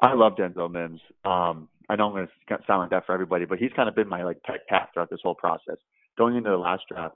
[0.00, 1.00] I love Denzel Mims.
[1.24, 3.94] Um, I know I'm going to sound like that for everybody, but he's kind of
[3.94, 5.76] been my like pet cat throughout this whole process.
[6.18, 7.14] Going into the last draft,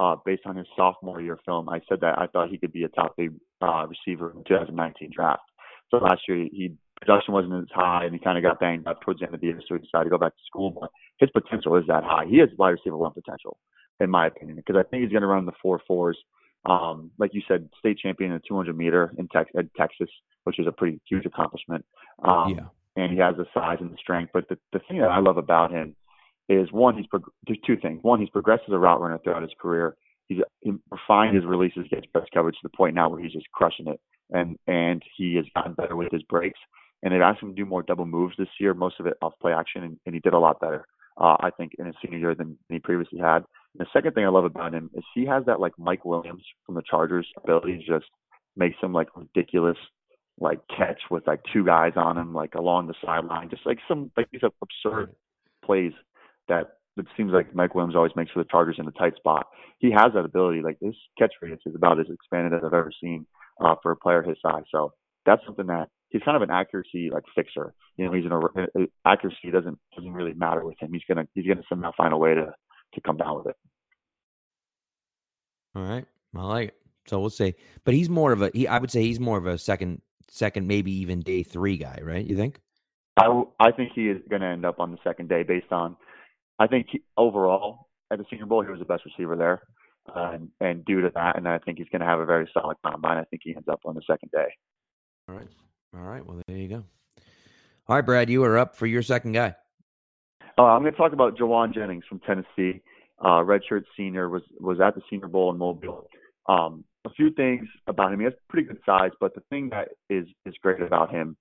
[0.00, 2.84] uh, based on his sophomore year film, I said that I thought he could be
[2.84, 5.42] a top big uh, receiver in the 2019 draft.
[5.90, 9.00] So last year he production wasn't as high, and he kind of got banged up
[9.02, 10.70] towards the end of the year, so he decided to go back to school.
[10.70, 12.24] But his potential is that high.
[12.28, 13.58] He has wide receiver one potential,
[14.00, 16.18] in my opinion, because I think he's going to run the four fours.
[16.66, 20.10] Um, like you said, state champion in the 200 meter in, Tex- in Texas,
[20.44, 21.84] which is a pretty huge accomplishment.
[22.22, 23.02] Um, yeah.
[23.02, 24.30] And he has the size and the strength.
[24.34, 25.96] But the, the thing that I love about him
[26.50, 28.00] is one, he's prog- there's two things.
[28.02, 29.96] One, he's progressed as a route runner throughout his career.
[30.28, 33.50] He's he refined his releases, gets best coverage to the point now where he's just
[33.52, 36.58] crushing it, and and he has gotten better with his breaks.
[37.02, 39.32] And they've asked him to do more double moves this year, most of it off
[39.40, 40.84] play action, and, and he did a lot better,
[41.18, 43.36] uh, I think, in his senior year than he previously had.
[43.36, 46.42] And the second thing I love about him is he has that like Mike Williams
[46.66, 48.10] from the Chargers ability to just
[48.56, 49.78] make some like ridiculous
[50.38, 54.10] like catch with like two guys on him like along the sideline, just like some
[54.16, 55.14] like these absurd
[55.64, 55.92] plays
[56.50, 59.46] that it seems like Mike Williams always makes for the Chargers in a tight spot.
[59.78, 60.60] He has that ability.
[60.62, 63.26] Like his catch radius is about as expanded as I've ever seen
[63.60, 64.64] uh, for a player his size.
[64.70, 64.92] So
[65.24, 67.72] that's something that he's kind of an accuracy like fixer.
[67.96, 70.92] You know, he's an uh, accuracy doesn't doesn't really matter with him.
[70.92, 72.52] He's gonna he's gonna somehow find a way to
[72.94, 73.56] to come down with it.
[75.74, 76.04] All right,
[76.36, 76.76] I like it.
[77.06, 77.54] So we'll see.
[77.84, 78.68] but he's more of a he.
[78.68, 82.24] I would say he's more of a second second maybe even day three guy, right?
[82.24, 82.60] You think?
[83.16, 85.96] I I think he is going to end up on the second day based on
[86.60, 89.62] I think he, overall at the Senior Bowl he was the best receiver there,
[90.14, 92.48] uh, and, and due to that, and I think he's going to have a very
[92.52, 93.18] solid combine.
[93.18, 94.54] I think he ends up on the second day.
[95.28, 95.48] All right,
[95.96, 96.24] all right.
[96.24, 96.84] Well, there you go.
[97.88, 99.56] All right, Brad, you are up for your second guy.
[100.58, 102.82] Uh, I'm going to talk about Jauan Jennings from Tennessee.
[103.18, 106.08] Uh, redshirt senior was was at the Senior Bowl in Mobile.
[106.46, 108.20] Um, a few things about him.
[108.20, 111.36] He has pretty good size, but the thing that is is great about him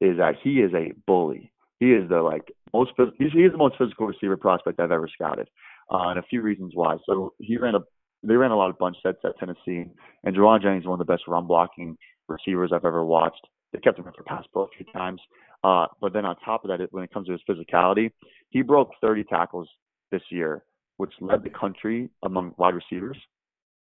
[0.00, 1.52] is that he is a bully.
[1.80, 5.48] He is the like most he's, he's the most physical receiver prospect I've ever scouted,
[5.90, 6.98] uh, and a few reasons why.
[7.06, 7.80] So he ran a
[8.22, 9.90] they ran a lot of bunch sets at Tennessee,
[10.24, 11.96] and Jauan Jennings is one of the best run blocking
[12.28, 13.40] receivers I've ever watched.
[13.72, 15.20] They kept him in for pass pro a few times,
[15.64, 18.10] uh, but then on top of that, when it comes to his physicality,
[18.50, 19.68] he broke 30 tackles
[20.10, 20.64] this year,
[20.98, 23.16] which led the country among wide receivers,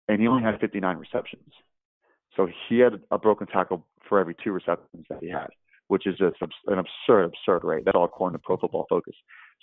[0.08, 1.50] and he only had 59 receptions.
[2.36, 5.48] So he had a broken tackle for every two receptions that he had
[5.88, 7.84] which is just an absurd, absurd rate.
[7.84, 9.14] That's all according to Pro Football Focus.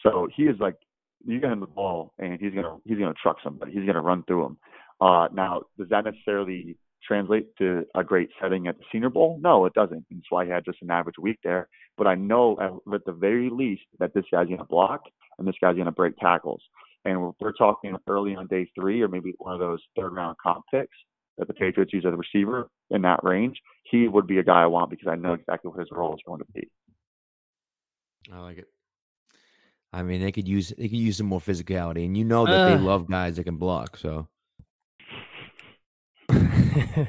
[0.01, 0.75] So he is like,
[1.25, 3.71] you get him the ball, and he's gonna he's gonna truck somebody.
[3.71, 4.57] He's gonna run through him.
[4.99, 9.39] Uh, now, does that necessarily translate to a great setting at the Senior Bowl?
[9.41, 10.05] No, it doesn't.
[10.09, 11.69] That's why he had just an average week there.
[11.97, 15.03] But I know at, at the very least that this guy's gonna block
[15.37, 16.61] and this guy's gonna break tackles.
[17.05, 20.37] And we're, we're talking early on day three, or maybe one of those third round
[20.43, 20.95] comp picks
[21.37, 24.63] that the Patriots use as a receiver in that range, he would be a guy
[24.63, 26.69] I want because I know exactly what his role is going to be.
[28.31, 28.67] I like it.
[29.91, 32.51] I mean, they could use they could use some more physicality, and you know that
[32.51, 33.95] uh, they love guys that can block.
[33.97, 34.27] So,
[36.29, 37.05] uh,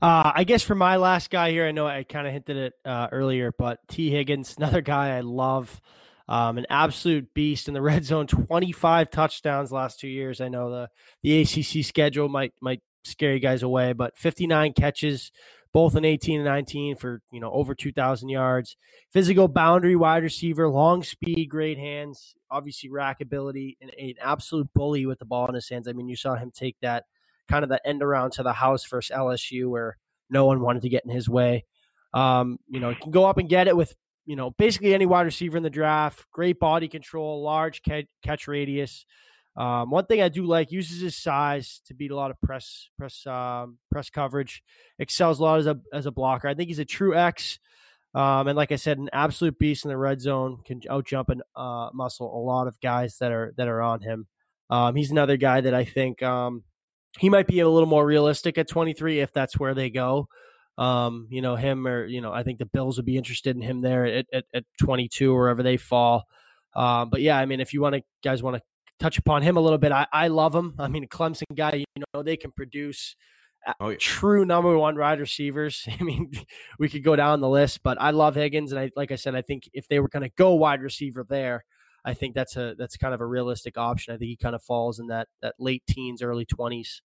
[0.00, 3.08] I guess for my last guy here, I know I kind of hinted it uh,
[3.10, 5.80] earlier, but Tee Higgins, another guy I love,
[6.28, 8.28] um, an absolute beast in the red zone.
[8.28, 10.40] Twenty five touchdowns last two years.
[10.40, 10.90] I know the
[11.22, 13.92] the ACC schedule might might scare you guys away.
[13.92, 15.32] But 59 catches,
[15.72, 18.76] both in 18 and 19 for you know over 2,000 yards.
[19.10, 25.06] Physical boundary wide receiver, long speed, great hands, obviously RAC ability, and an absolute bully
[25.06, 25.88] with the ball in his hands.
[25.88, 27.04] I mean, you saw him take that
[27.48, 29.96] kind of the end around to the house versus LSU where
[30.30, 31.64] no one wanted to get in his way.
[32.14, 33.94] Um, you know, can go up and get it with
[34.26, 36.26] you know basically any wide receiver in the draft.
[36.32, 39.06] Great body control, large catch radius.
[39.56, 42.88] Um, one thing I do like uses his size to beat a lot of press
[42.98, 44.62] press um, press coverage.
[44.98, 46.48] Excels a lot as a as a blocker.
[46.48, 47.58] I think he's a true X.
[48.14, 51.30] Um, and like I said, an absolute beast in the red zone can out jump
[51.30, 54.26] and uh, muscle a lot of guys that are that are on him.
[54.70, 56.62] Um, he's another guy that I think um,
[57.18, 60.28] he might be a little more realistic at 23 if that's where they go.
[60.78, 63.60] Um, you know him or you know I think the Bills would be interested in
[63.60, 66.24] him there at, at, at 22 wherever they fall.
[66.74, 68.62] Um, but yeah, I mean, if you want to guys want to
[68.98, 69.92] touch upon him a little bit.
[69.92, 70.74] I, I love him.
[70.78, 73.16] I mean, Clemson guy, you know, they can produce
[73.80, 73.96] oh, yeah.
[73.98, 75.86] true number one wide receivers.
[76.00, 76.32] I mean,
[76.78, 79.34] we could go down the list, but I love Higgins, and I like I said,
[79.34, 81.64] I think if they were going to go wide receiver there,
[82.04, 84.14] I think that's a that's kind of a realistic option.
[84.14, 87.02] I think he kind of falls in that that late teens, early twenties.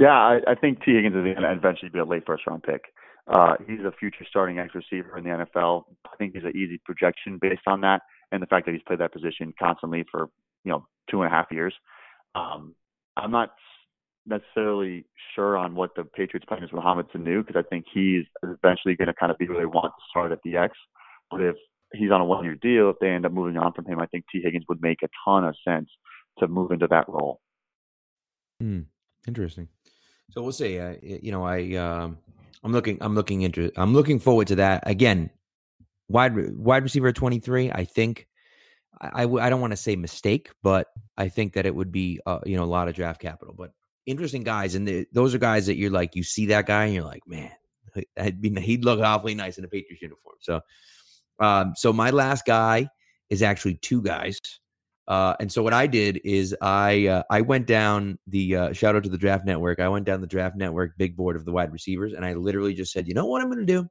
[0.00, 2.64] Yeah, I, I think Tee Higgins is going to eventually be a late first round
[2.64, 2.82] pick.
[3.28, 5.84] Uh, he's a future starting X receiver in the NFL.
[6.04, 8.02] I think he's an easy projection based on that
[8.34, 10.28] and the fact that he's played that position constantly for
[10.64, 11.72] you know two and a half years.
[12.34, 12.74] Um,
[13.16, 13.54] I'm not
[14.26, 18.24] necessarily sure on what the Patriots plan is with Mohamed Sanu because I think he's
[18.42, 20.76] eventually going to kind of be where they want to start at the X.
[21.30, 21.54] But if
[21.92, 24.24] he's on a one-year deal, if they end up moving on from him, I think
[24.32, 25.88] Tee Higgins would make a ton of sense
[26.40, 27.40] to move into that role.
[28.60, 28.80] Hmm.
[29.28, 29.68] Interesting.
[30.30, 30.80] So we'll see.
[30.80, 32.18] Uh, you know, I um,
[32.64, 35.30] I'm looking I'm looking into I'm looking forward to that again.
[36.08, 37.70] Wide wide receiver twenty three.
[37.70, 38.26] I think
[39.00, 42.56] I, don't want to say mistake, but I think that it would be uh, you
[42.56, 43.54] know a lot of draft capital.
[43.56, 43.72] But
[44.06, 46.94] interesting guys, and the, those are guys that you're like you see that guy and
[46.94, 47.50] you're like, man,
[48.16, 50.36] that'd be he'd look awfully nice in a Patriots uniform.
[50.40, 50.60] So,
[51.40, 52.88] um, so my last guy
[53.30, 54.40] is actually two guys.
[55.06, 58.96] Uh, and so what I did is I uh, I went down the uh, shout
[58.96, 59.80] out to the Draft Network.
[59.80, 62.74] I went down the Draft Network big board of the wide receivers, and I literally
[62.74, 63.88] just said, you know what I'm going to do?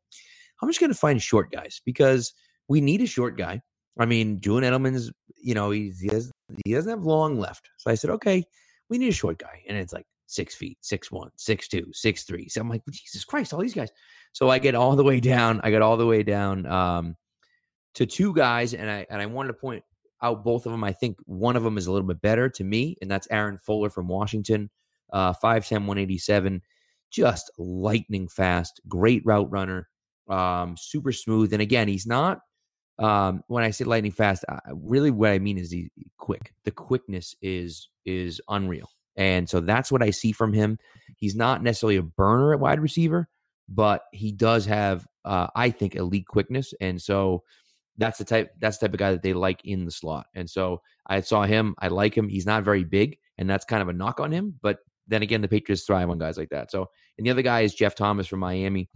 [0.63, 2.33] I'm just going to find short guys because
[2.69, 3.61] we need a short guy.
[3.99, 6.31] I mean, Julian Edelman's, you know, he, has
[6.65, 7.69] he doesn't have long left.
[7.77, 8.45] So I said, okay,
[8.89, 12.23] we need a short guy, and it's like six feet, six one, six two, six
[12.23, 12.47] three.
[12.47, 13.91] So I'm like, Jesus Christ, all these guys.
[14.31, 15.59] So I get all the way down.
[15.63, 17.15] I got all the way down um,
[17.95, 19.83] to two guys, and I and I wanted to point
[20.21, 20.83] out both of them.
[20.83, 23.57] I think one of them is a little bit better to me, and that's Aaron
[23.57, 24.69] Fuller from Washington,
[25.11, 26.61] uh, 5'10", 187,
[27.11, 29.89] just lightning fast, great route runner,
[30.29, 31.53] um, super smooth.
[31.53, 32.39] And again, he's not.
[32.99, 36.53] Um, when I say lightning fast, I, really what I mean is he quick.
[36.65, 40.77] The quickness is is unreal, and so that's what I see from him.
[41.17, 43.27] He's not necessarily a burner at wide receiver,
[43.67, 47.43] but he does have, uh, I think, elite quickness, and so
[47.97, 50.27] that's the type that's the type of guy that they like in the slot.
[50.35, 51.75] And so I saw him.
[51.79, 52.29] I like him.
[52.29, 54.59] He's not very big, and that's kind of a knock on him.
[54.61, 56.71] But then again, the Patriots thrive on guys like that.
[56.71, 58.89] So, and the other guy is Jeff Thomas from Miami.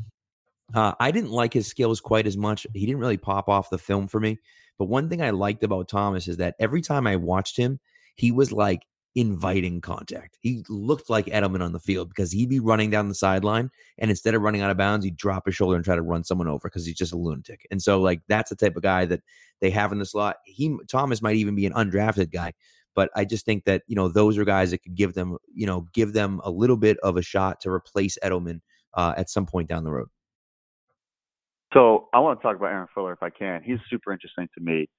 [0.73, 2.67] Uh, I didn't like his skills quite as much.
[2.73, 4.37] He didn't really pop off the film for me.
[4.77, 7.79] But one thing I liked about Thomas is that every time I watched him,
[8.15, 8.81] he was like
[9.15, 10.37] inviting contact.
[10.41, 14.11] He looked like Edelman on the field because he'd be running down the sideline and
[14.11, 16.47] instead of running out of bounds, he'd drop his shoulder and try to run someone
[16.47, 17.65] over because he's just a lunatic.
[17.71, 19.21] And so like that's the type of guy that
[19.59, 20.37] they have in the slot.
[20.45, 22.53] He Thomas might even be an undrafted guy,
[22.93, 25.65] but I just think that, you know, those are guys that could give them, you
[25.65, 28.59] know, give them a little bit of a shot to replace Edelman
[28.93, 30.09] uh, at some point down the road.
[31.77, 33.61] So I want to talk about Aaron Fuller if I can.
[33.63, 34.89] He's super interesting to me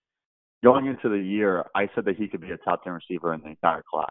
[0.62, 3.40] going into the year, I said that he could be a top 10 receiver in
[3.40, 4.06] the entire class.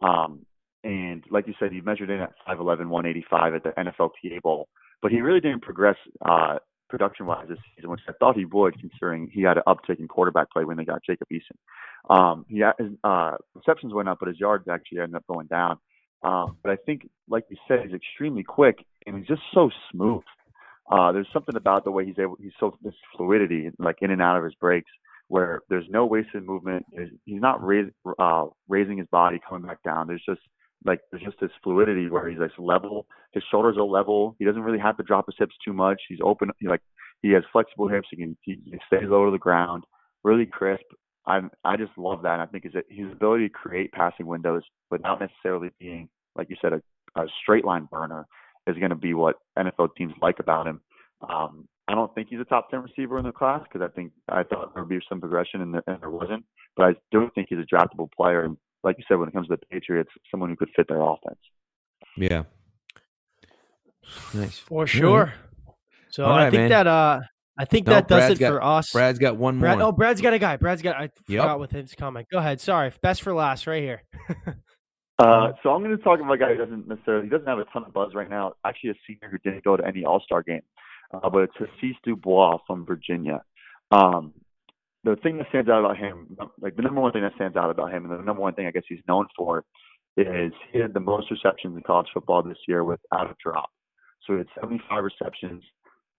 [0.00, 0.44] Um,
[0.84, 4.68] and like you said, he measured in at 5'11, 185 at the NFLPA Bowl,
[5.00, 5.96] but he really didn't progress
[6.28, 10.00] uh, production wise this season, which I thought he would, considering he had an uptick
[10.00, 12.14] in quarterback play when they got Jacob Eason.
[12.14, 15.46] Um, he had, his uh, receptions went up, but his yards actually ended up going
[15.46, 15.78] down.
[16.24, 20.22] Um, but I think, like you said, he's extremely quick and he's just so smooth.
[20.90, 24.20] Uh, there's something about the way he's able, he's so this fluidity, like in and
[24.20, 24.90] out of his breaks
[25.28, 26.84] where there's no wasted movement.
[27.24, 30.06] he's not raise, uh, raising his body, coming back down.
[30.06, 30.42] There's just
[30.84, 33.06] like there's just this fluidity where he's like level.
[33.32, 34.36] His shoulders are level.
[34.38, 36.00] He doesn't really have to drop his hips too much.
[36.08, 36.50] He's open.
[36.58, 36.82] He like
[37.22, 38.08] he has flexible hips.
[38.10, 39.84] He can he, he stays low to the ground.
[40.24, 40.84] Really crisp.
[41.26, 42.34] I I just love that.
[42.34, 46.50] And I think is that his ability to create passing windows without necessarily being like
[46.50, 46.82] you said a,
[47.20, 48.26] a straight line burner
[48.66, 50.80] is going to be what NFL teams like about him.
[51.28, 54.12] Um, I don't think he's a top 10 receiver in the class because I think
[54.28, 56.44] I thought there would be some progression and there, and there wasn't.
[56.76, 58.44] But I do think he's a draftable player.
[58.44, 61.00] And like you said, when it comes to the Patriots, someone who could fit their
[61.00, 61.38] offense.
[62.16, 62.44] Yeah.
[64.34, 64.58] Nice.
[64.58, 65.34] For sure.
[66.10, 66.70] So right, I think man.
[66.70, 67.20] that uh
[67.58, 68.92] I think that does Brad's it got, for us.
[68.92, 69.60] Brad's got one more.
[69.68, 70.56] Brad, oh, Brad's got a guy.
[70.56, 72.26] Brad's got I forgot with his comment.
[72.30, 72.60] Go ahead.
[72.60, 72.92] Sorry.
[73.02, 74.02] Best for last right here.
[75.22, 77.58] uh, so I'm going to talk about a guy who doesn't necessarily he doesn't have
[77.58, 78.54] a ton of buzz right now.
[78.64, 80.62] Actually, a senior who didn't go to any All Star game
[81.12, 83.42] uh, but it's Hasise Dubois from Virginia.
[83.90, 84.32] Um,
[85.04, 87.70] the thing that stands out about him, like the number one thing that stands out
[87.70, 89.64] about him, and the number one thing I guess he's known for,
[90.16, 93.70] is he had the most receptions in college football this year without a drop.
[94.26, 95.62] So he had 75 receptions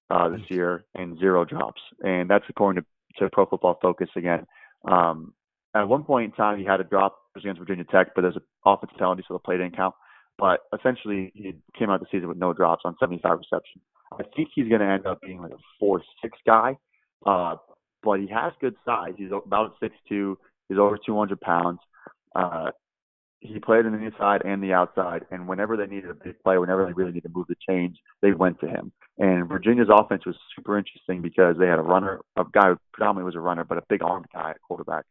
[0.10, 4.46] uh, this year and zero drops, and that's according to, to Pro Football Focus again.
[4.86, 5.34] Um,
[5.74, 8.44] at one point in time, he had a drop against Virginia Tech, but there's an
[8.66, 9.96] offensive penalty, so the play didn't count.
[10.38, 13.84] But essentially, he came out the season with no drops on 75 receptions.
[14.14, 16.78] I think he's going to end up being like a four six guy,
[17.26, 17.56] uh,
[18.04, 19.14] but he has good size.
[19.18, 20.38] He's about six two.
[20.70, 21.80] He's over 200 pounds.
[22.36, 22.72] Uh,
[23.44, 26.58] he played in the inside and the outside, and whenever they needed a big play,
[26.58, 28.92] whenever they really needed to move the chains, they went to him.
[29.18, 33.26] And Virginia's offense was super interesting because they had a runner, a guy who predominantly
[33.26, 35.06] was a runner, but a big arm guy at quarterback.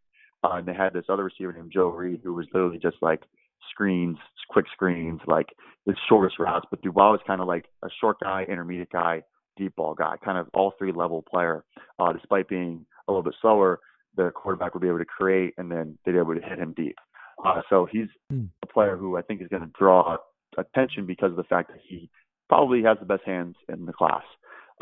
[0.44, 3.22] Uh, and they had this other receiver named Joe Reed who was literally just like
[3.70, 4.18] screens,
[4.48, 5.48] quick screens, like
[5.86, 6.66] the shortest routes.
[6.70, 9.22] But Dubois was kind of like a short guy, intermediate guy,
[9.56, 11.64] deep ball guy, kind of all three level player.
[11.98, 13.80] Uh, despite being a little bit slower,
[14.16, 16.74] the quarterback would be able to create and then they'd be able to hit him
[16.76, 16.96] deep.
[17.44, 18.46] Uh, so he's Hmm.
[18.62, 20.16] a player who I think is going to draw
[20.58, 22.10] attention because of the fact that he
[22.48, 24.24] probably has the best hands in the class.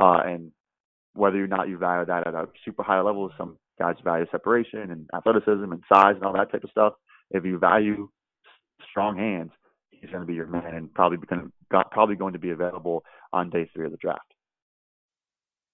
[0.00, 0.52] Uh, and
[1.14, 4.90] whether or not you value that at a super high level, some guys value separation
[4.90, 6.94] and athleticism and size and all that type of stuff.
[7.30, 8.08] If you value
[8.90, 9.50] strong hands,
[9.90, 13.04] he's going to be your man and probably going got probably going to be available
[13.32, 14.20] on day three of the draft.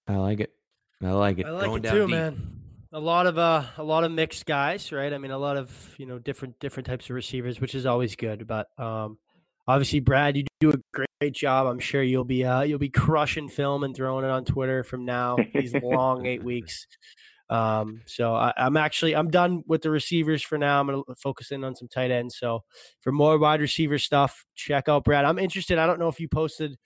[0.07, 0.53] I like it.
[1.03, 1.45] I like it.
[1.45, 2.15] I like Going it down too, deep.
[2.15, 2.53] man.
[2.93, 5.11] A lot of uh, a lot of mixed guys, right?
[5.11, 8.15] I mean, a lot of you know different different types of receivers, which is always
[8.15, 8.47] good.
[8.47, 9.17] But um,
[9.67, 11.67] obviously, Brad, you do a great, great job.
[11.67, 15.05] I'm sure you'll be uh, you'll be crushing film and throwing it on Twitter from
[15.05, 16.85] now these long eight weeks.
[17.49, 20.79] Um, so I, I'm actually I'm done with the receivers for now.
[20.79, 22.37] I'm gonna focus in on some tight ends.
[22.37, 22.63] So
[23.01, 25.25] for more wide receiver stuff, check out Brad.
[25.25, 25.77] I'm interested.
[25.77, 26.77] I don't know if you posted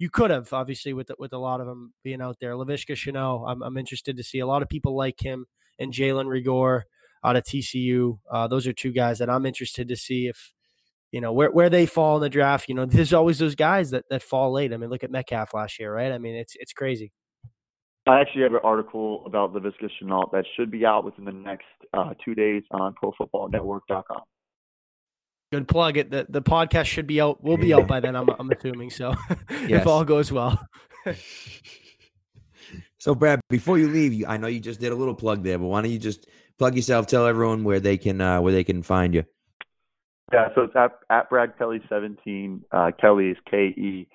[0.00, 2.54] you could have obviously with with a lot of them being out there.
[2.54, 4.38] Laviska Shenault, I'm I'm interested to see.
[4.38, 5.46] A lot of people like him
[5.78, 6.82] and Jalen Reagor
[7.22, 8.18] out of TCU.
[8.30, 10.54] Uh, those are two guys that I'm interested to see if
[11.12, 12.68] you know where where they fall in the draft.
[12.68, 14.72] You know, there's always those guys that that fall late.
[14.72, 16.12] I mean, look at Metcalf last year, right?
[16.12, 17.12] I mean, it's it's crazy.
[18.06, 21.66] I actually have an article about Laviska Shenault that should be out within the next
[21.92, 24.22] uh, two days on ProFootballNetwork.com.
[25.52, 25.96] Good plug.
[25.96, 27.42] It the, the podcast should be out.
[27.42, 28.16] Will be out by then.
[28.16, 29.14] I'm I'm assuming so.
[29.50, 29.82] Yes.
[29.82, 30.60] if all goes well.
[33.00, 35.58] So, Brad, before you leave, you, I know you just did a little plug there,
[35.58, 36.26] but why don't you just
[36.58, 37.06] plug yourself?
[37.06, 39.24] Tell everyone where they can uh, where they can find you.
[40.32, 42.62] Yeah, so it's at, at Brad Kelly 17.
[42.70, 44.08] Uh, Kelly is K E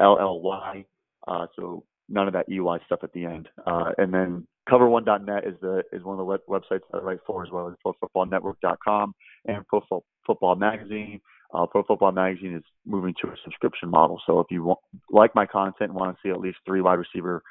[0.00, 0.84] L L Y.
[1.26, 3.48] Uh, so none of that EY stuff at the end.
[3.66, 7.20] Uh, and then cover1.net is the is one of the web, websites that I write
[7.26, 9.14] for as well as profootballnetwork.com
[9.46, 11.20] and Pro Fo- Football Magazine.
[11.54, 14.20] Uh, Pro Football Magazine is moving to a subscription model.
[14.26, 14.78] So if you want,
[15.10, 17.42] like my content and want to see at least three wide receiver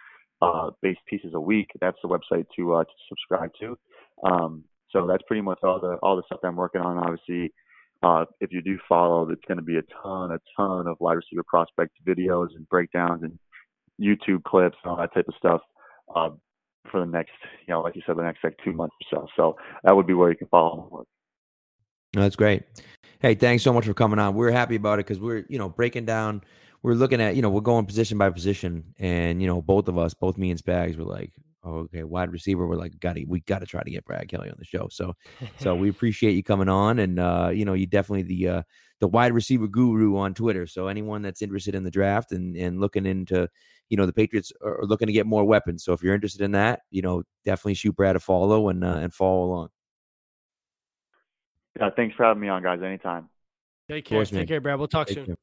[0.42, 3.78] uh, based pieces a week, that's the website to uh, to subscribe to.
[4.24, 6.98] Um, so that's pretty much all the all the stuff I'm working on.
[6.98, 7.54] Obviously,
[8.04, 11.14] uh, if you do follow, there's going to be a ton, a ton of wide
[11.14, 13.38] receiver prospect videos and breakdowns and
[14.00, 15.62] YouTube clips and all that type of stuff
[16.16, 16.30] uh,
[16.90, 17.34] for the next,
[17.68, 19.28] you know, like you said, the next like two months or so.
[19.36, 21.06] So that would be where you can follow.
[22.14, 22.64] That's great.
[23.20, 24.34] Hey, thanks so much for coming on.
[24.34, 26.42] We're happy about it because we're, you know, breaking down.
[26.84, 30.00] We're looking at, you know, we're going position by position, and you know, both of
[30.00, 31.32] us, both me and Spags, were like,
[31.64, 32.68] oh, okay, wide receiver.
[32.68, 34.88] We're like, got to, we got to try to get Brad Kelly on the show.
[34.92, 35.14] So,
[35.58, 38.62] so we appreciate you coming on, and uh, you know, you definitely the uh,
[39.00, 40.68] the wide receiver guru on Twitter.
[40.68, 43.48] So anyone that's interested in the draft and and looking into,
[43.90, 45.84] you know, the Patriots are are looking to get more weapons.
[45.84, 48.98] So if you're interested in that, you know, definitely shoot Brad a follow and uh,
[48.98, 49.70] and follow along.
[51.80, 52.80] Yeah, thanks for having me on, guys.
[52.84, 53.30] Anytime.
[53.90, 54.20] Take care.
[54.20, 54.42] course, man.
[54.42, 54.78] Take care, Brad.
[54.78, 55.26] We'll talk Take soon.
[55.26, 55.36] care.